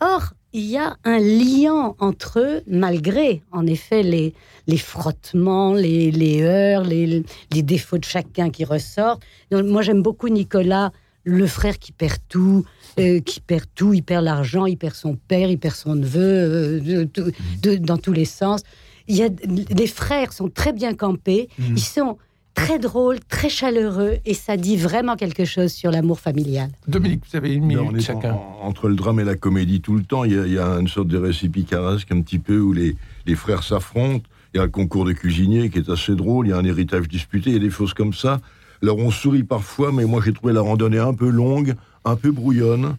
Or, 0.00 0.32
il 0.54 0.64
y 0.64 0.78
a 0.78 0.96
un 1.04 1.18
lien 1.18 1.94
entre 1.98 2.38
eux, 2.40 2.62
malgré, 2.66 3.42
en 3.52 3.66
effet, 3.66 4.02
les, 4.02 4.32
les 4.66 4.78
frottements, 4.78 5.74
les, 5.74 6.10
les 6.10 6.42
heurts, 6.42 6.84
les, 6.84 7.22
les 7.52 7.62
défauts 7.62 7.98
de 7.98 8.04
chacun 8.04 8.48
qui 8.48 8.64
ressortent. 8.64 9.22
Donc, 9.50 9.66
moi, 9.66 9.82
j'aime 9.82 10.00
beaucoup 10.00 10.28
Nicolas, 10.28 10.90
le 11.24 11.46
frère 11.46 11.78
qui 11.78 11.92
perd 11.92 12.18
tout, 12.28 12.64
euh, 12.98 13.20
qui 13.20 13.40
perd 13.40 13.64
tout, 13.74 13.92
il 13.94 14.02
perd 14.02 14.24
l'argent, 14.24 14.66
il 14.66 14.76
perd 14.76 14.94
son 14.94 15.16
père, 15.16 15.48
il 15.50 15.58
perd 15.58 15.74
son 15.74 15.94
neveu, 15.94 16.20
euh, 16.22 16.80
de- 16.80 17.08
de- 17.14 17.32
de- 17.62 17.76
dans 17.76 17.96
tous 17.98 18.12
les 18.12 18.24
sens. 18.26 18.62
Il 19.08 19.16
y 19.16 19.22
a, 19.22 19.28
les 19.70 19.86
frères 19.86 20.32
sont 20.32 20.48
très 20.48 20.72
bien 20.72 20.94
campés, 20.94 21.48
Mhm. 21.58 21.74
ils 21.76 21.80
sont 21.80 22.18
très 22.54 22.78
drôles, 22.78 23.18
très 23.28 23.48
chaleureux, 23.48 24.18
et 24.24 24.32
ça 24.34 24.56
dit 24.56 24.76
vraiment 24.76 25.16
quelque 25.16 25.44
chose 25.44 25.72
sur 25.72 25.90
l'amour 25.90 26.20
familial. 26.20 26.70
Dominique, 26.86 27.22
vous 27.28 27.36
avez 27.36 27.52
une 27.52 27.64
minute 27.64 27.96
est 27.96 28.00
chacun. 28.00 28.34
en- 28.34 28.58
entre 28.62 28.88
le 28.88 28.94
drame 28.94 29.18
et 29.18 29.24
la 29.24 29.34
comédie 29.34 29.80
tout 29.80 29.96
le 29.96 30.04
temps. 30.04 30.24
Il 30.24 30.32
y 30.34 30.38
a, 30.38 30.46
il 30.46 30.52
y 30.52 30.58
a 30.58 30.68
une 30.78 30.86
sorte 30.88 31.08
de 31.08 31.18
récit 31.18 31.48
picaresque 31.48 32.12
un 32.12 32.20
petit 32.20 32.38
peu 32.38 32.60
où 32.60 32.72
les, 32.72 32.96
les 33.26 33.34
frères 33.34 33.64
s'affrontent. 33.64 34.28
Il 34.54 34.58
y 34.58 34.60
a 34.60 34.64
le 34.64 34.70
concours 34.70 35.04
de 35.04 35.12
cuisinier 35.12 35.68
qui 35.68 35.78
est 35.78 35.88
assez 35.90 36.14
drôle. 36.14 36.46
Il 36.46 36.50
y 36.50 36.52
a 36.52 36.56
un 36.58 36.64
héritage 36.64 37.08
disputé. 37.08 37.50
Il 37.50 37.54
y 37.54 37.56
a 37.56 37.58
des 37.58 37.70
choses 37.70 37.92
comme 37.92 38.12
ça. 38.14 38.40
Alors 38.84 38.98
on 38.98 39.10
sourit 39.10 39.44
parfois, 39.44 39.92
mais 39.92 40.04
moi 40.04 40.20
j'ai 40.22 40.34
trouvé 40.34 40.52
la 40.52 40.60
randonnée 40.60 40.98
un 40.98 41.14
peu 41.14 41.30
longue, 41.30 41.74
un 42.04 42.16
peu 42.16 42.30
brouillonne. 42.30 42.96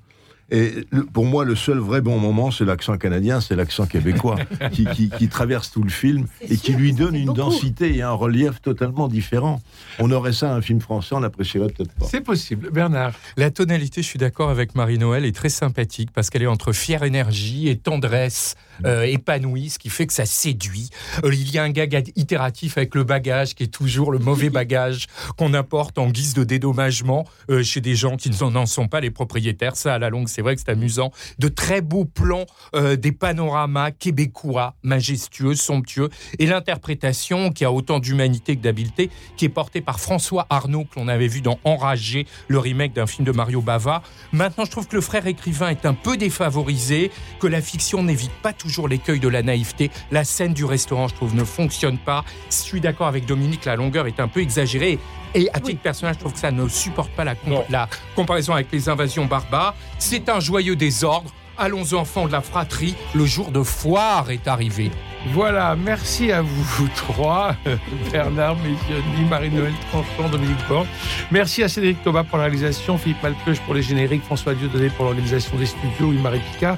Et 0.51 0.85
le- 0.91 1.05
pour 1.05 1.25
moi, 1.25 1.43
le 1.43 1.55
seul 1.55 1.77
vrai 1.79 2.01
bon 2.01 2.19
moment, 2.19 2.49
c'est 2.51 2.65
l'accent 2.65 2.97
canadien, 2.97 3.39
c'est 3.41 3.55
l'accent 3.55 3.85
québécois 3.87 4.35
qui, 4.71 4.85
qui- 4.85 5.09
qui 5.09 5.27
traverse 5.27 5.71
tout 5.71 5.81
le 5.83 5.89
film 5.89 6.25
et 6.41 6.57
qui 6.57 6.73
lui 6.73 6.93
donne 6.93 7.15
une 7.15 7.33
densité 7.33 7.95
et 7.95 8.01
un 8.03 8.11
relief 8.11 8.61
totalement 8.61 9.07
différent. 9.07 9.59
On 9.99 10.11
aurait 10.11 10.33
ça 10.33 10.51
à 10.51 10.55
un 10.55 10.61
film 10.61 10.81
français, 10.81 11.13
on 11.15 11.19
l'apprécierait 11.19 11.69
peut-être 11.69 11.93
pas. 11.93 12.05
C'est 12.05 12.21
possible. 12.21 12.69
Bernard. 12.71 13.13
La 13.37 13.49
tonalité, 13.51 14.01
je 14.03 14.07
suis 14.07 14.19
d'accord 14.19 14.49
avec 14.51 14.73
Marie-Noël, 14.75 15.25
est 15.25 15.35
très 15.35 15.49
sympathique 15.49 16.09
parce 16.13 16.29
qu'elle 16.31 16.43
est 16.43 16.47
entre 16.47 16.73
fière 16.73 17.01
énergie 17.03 17.67
et 17.67 17.75
tendresse 17.77 18.55
euh, 18.85 19.03
épanouie, 19.03 19.69
ce 19.69 19.79
qui 19.79 19.89
fait 19.89 20.07
que 20.07 20.13
ça 20.13 20.25
séduit. 20.25 20.89
Euh, 21.23 21.33
il 21.33 21.51
y 21.51 21.57
a 21.57 21.63
un 21.63 21.69
gag 21.69 22.11
itératif 22.15 22.77
avec 22.77 22.95
le 22.95 23.03
bagage 23.03 23.55
qui 23.55 23.63
est 23.63 23.67
toujours 23.67 24.11
le 24.11 24.19
mauvais 24.19 24.49
bagage 24.55 25.07
qu'on 25.37 25.53
apporte 25.53 25.97
en 25.97 26.09
guise 26.09 26.33
de 26.33 26.43
dédommagement 26.43 27.25
euh, 27.49 27.63
chez 27.63 27.81
des 27.81 27.95
gens 27.95 28.17
qui 28.17 28.29
n'en 28.29 28.65
sont 28.65 28.87
pas 28.87 28.99
les 28.99 29.11
propriétaires. 29.11 29.75
Ça, 29.75 29.93
à 29.93 29.99
la 29.99 30.09
longue, 30.09 30.27
c'est 30.27 30.41
vrai 30.41 30.55
que 30.55 30.61
c'est 30.61 30.71
amusant. 30.71 31.11
De 31.39 31.47
très 31.47 31.81
beaux 31.81 32.05
plans, 32.05 32.45
euh, 32.75 32.95
des 32.95 33.11
panoramas 33.11 33.91
québécois, 33.91 34.75
majestueux, 34.83 35.55
somptueux, 35.55 36.09
et 36.39 36.45
l'interprétation 36.45 37.51
qui 37.51 37.65
a 37.65 37.71
autant 37.71 37.99
d'humanité 37.99 38.55
que 38.55 38.61
d'habileté, 38.61 39.09
qui 39.37 39.45
est 39.45 39.49
portée 39.49 39.81
par 39.81 39.99
François 39.99 40.45
Arnaud, 40.49 40.85
que 40.85 40.99
l'on 40.99 41.07
avait 41.07 41.27
vu 41.27 41.41
dans 41.41 41.59
Enragé, 41.63 42.25
le 42.47 42.59
remake 42.59 42.93
d'un 42.93 43.07
film 43.07 43.25
de 43.25 43.31
Mario 43.31 43.61
Bava. 43.61 44.01
Maintenant, 44.31 44.65
je 44.65 44.71
trouve 44.71 44.87
que 44.87 44.95
le 44.95 45.01
frère 45.01 45.27
écrivain 45.27 45.69
est 45.69 45.85
un 45.85 45.93
peu 45.93 46.17
défavorisé, 46.17 47.11
que 47.39 47.47
la 47.47 47.61
fiction 47.61 48.03
n'évite 48.03 48.33
pas 48.41 48.53
toujours 48.65 48.87
l'écueil 48.87 49.19
de 49.19 49.27
la 49.27 49.43
naïveté. 49.43 49.91
La 50.11 50.23
scène 50.23 50.53
du 50.53 50.65
restaurant, 50.65 51.07
je 51.07 51.13
trouve, 51.15 51.35
ne 51.35 51.43
fonctionne 51.43 51.97
pas. 51.97 52.23
Je 52.49 52.55
suis 52.55 52.81
d'accord 52.81 53.07
avec 53.07 53.25
Dominique, 53.25 53.65
la 53.65 53.75
longueur 53.75 54.07
est 54.07 54.19
un 54.19 54.27
peu 54.27 54.41
exagérée. 54.41 54.97
Et 55.35 55.49
à 55.53 55.59
titre 55.59 55.81
personnel, 55.81 56.15
je 56.15 56.19
trouve 56.19 56.33
que 56.33 56.39
ça 56.39 56.51
ne 56.51 56.67
supporte 56.67 57.11
pas 57.11 57.23
la, 57.23 57.35
compa- 57.35 57.65
la 57.69 57.87
comparaison 58.15 58.53
avec 58.53 58.67
les 58.71 58.89
invasions 58.89 59.25
barbares. 59.25 59.75
C'est 59.99 60.29
un 60.29 60.39
joyeux 60.39 60.75
désordre. 60.75 61.29
Allons 61.57 61.93
enfants 61.93 62.27
de 62.27 62.33
la 62.33 62.41
fratrie, 62.41 62.95
le 63.13 63.25
jour 63.25 63.49
de 63.49 63.63
foire 63.63 64.29
est 64.29 64.45
arrivé. 64.45 64.91
Voilà, 65.31 65.75
merci 65.77 66.29
à 66.31 66.41
vous, 66.41 66.63
vous 66.63 66.89
trois, 66.89 67.55
Bernard 68.11 68.57
Mézioni, 68.57 69.29
Marie-Noël 69.29 69.71
Tranchant, 69.89 70.27
Dominique 70.29 70.57
Borne. 70.67 70.85
Merci 71.31 71.63
à 71.63 71.69
Cédric 71.69 72.03
Thomas 72.03 72.25
pour 72.25 72.37
la 72.39 72.43
réalisation, 72.45 72.97
Philippe 72.97 73.23
Malpeuche 73.23 73.59
pour 73.61 73.73
les 73.73 73.81
génériques, 73.81 74.23
François 74.25 74.53
Dieudonné 74.53 74.89
pour 74.89 75.05
l'organisation 75.05 75.55
des 75.57 75.65
studios, 75.65 76.11
et 76.11 76.17
Marie 76.17 76.41
Picard 76.53 76.77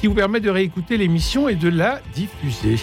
qui 0.00 0.06
vous 0.06 0.14
permet 0.14 0.40
de 0.40 0.50
réécouter 0.50 0.96
l'émission 0.96 1.48
et 1.48 1.54
de 1.54 1.68
la 1.68 2.00
diffuser. 2.14 2.76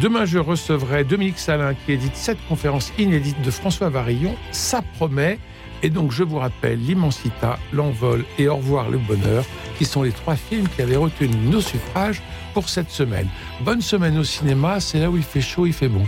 Demain, 0.00 0.24
je 0.24 0.38
recevrai 0.38 1.04
Dominique 1.04 1.38
Salin 1.38 1.74
qui 1.74 1.92
édite 1.92 2.16
cette 2.16 2.44
conférence 2.48 2.92
inédite 2.98 3.40
de 3.42 3.50
François 3.50 3.88
Varillon. 3.88 4.34
Ça 4.50 4.82
promet. 4.98 5.38
Et 5.84 5.90
donc, 5.90 6.12
je 6.12 6.22
vous 6.22 6.38
rappelle 6.38 6.78
L'Immensita, 6.78 7.58
L'Envol 7.72 8.24
et 8.38 8.48
Au 8.48 8.56
revoir 8.56 8.88
le 8.88 8.98
bonheur, 8.98 9.44
qui 9.78 9.84
sont 9.84 10.02
les 10.02 10.12
trois 10.12 10.36
films 10.36 10.68
qui 10.68 10.80
avaient 10.80 10.96
retenu 10.96 11.34
nos 11.36 11.60
suffrages 11.60 12.22
pour 12.54 12.68
cette 12.68 12.90
semaine. 12.90 13.26
Bonne 13.62 13.80
semaine 13.80 14.16
au 14.16 14.24
cinéma, 14.24 14.78
c'est 14.78 15.00
là 15.00 15.10
où 15.10 15.16
il 15.16 15.22
fait 15.24 15.40
chaud, 15.40 15.66
il 15.66 15.72
fait 15.72 15.88
bon. 15.88 16.06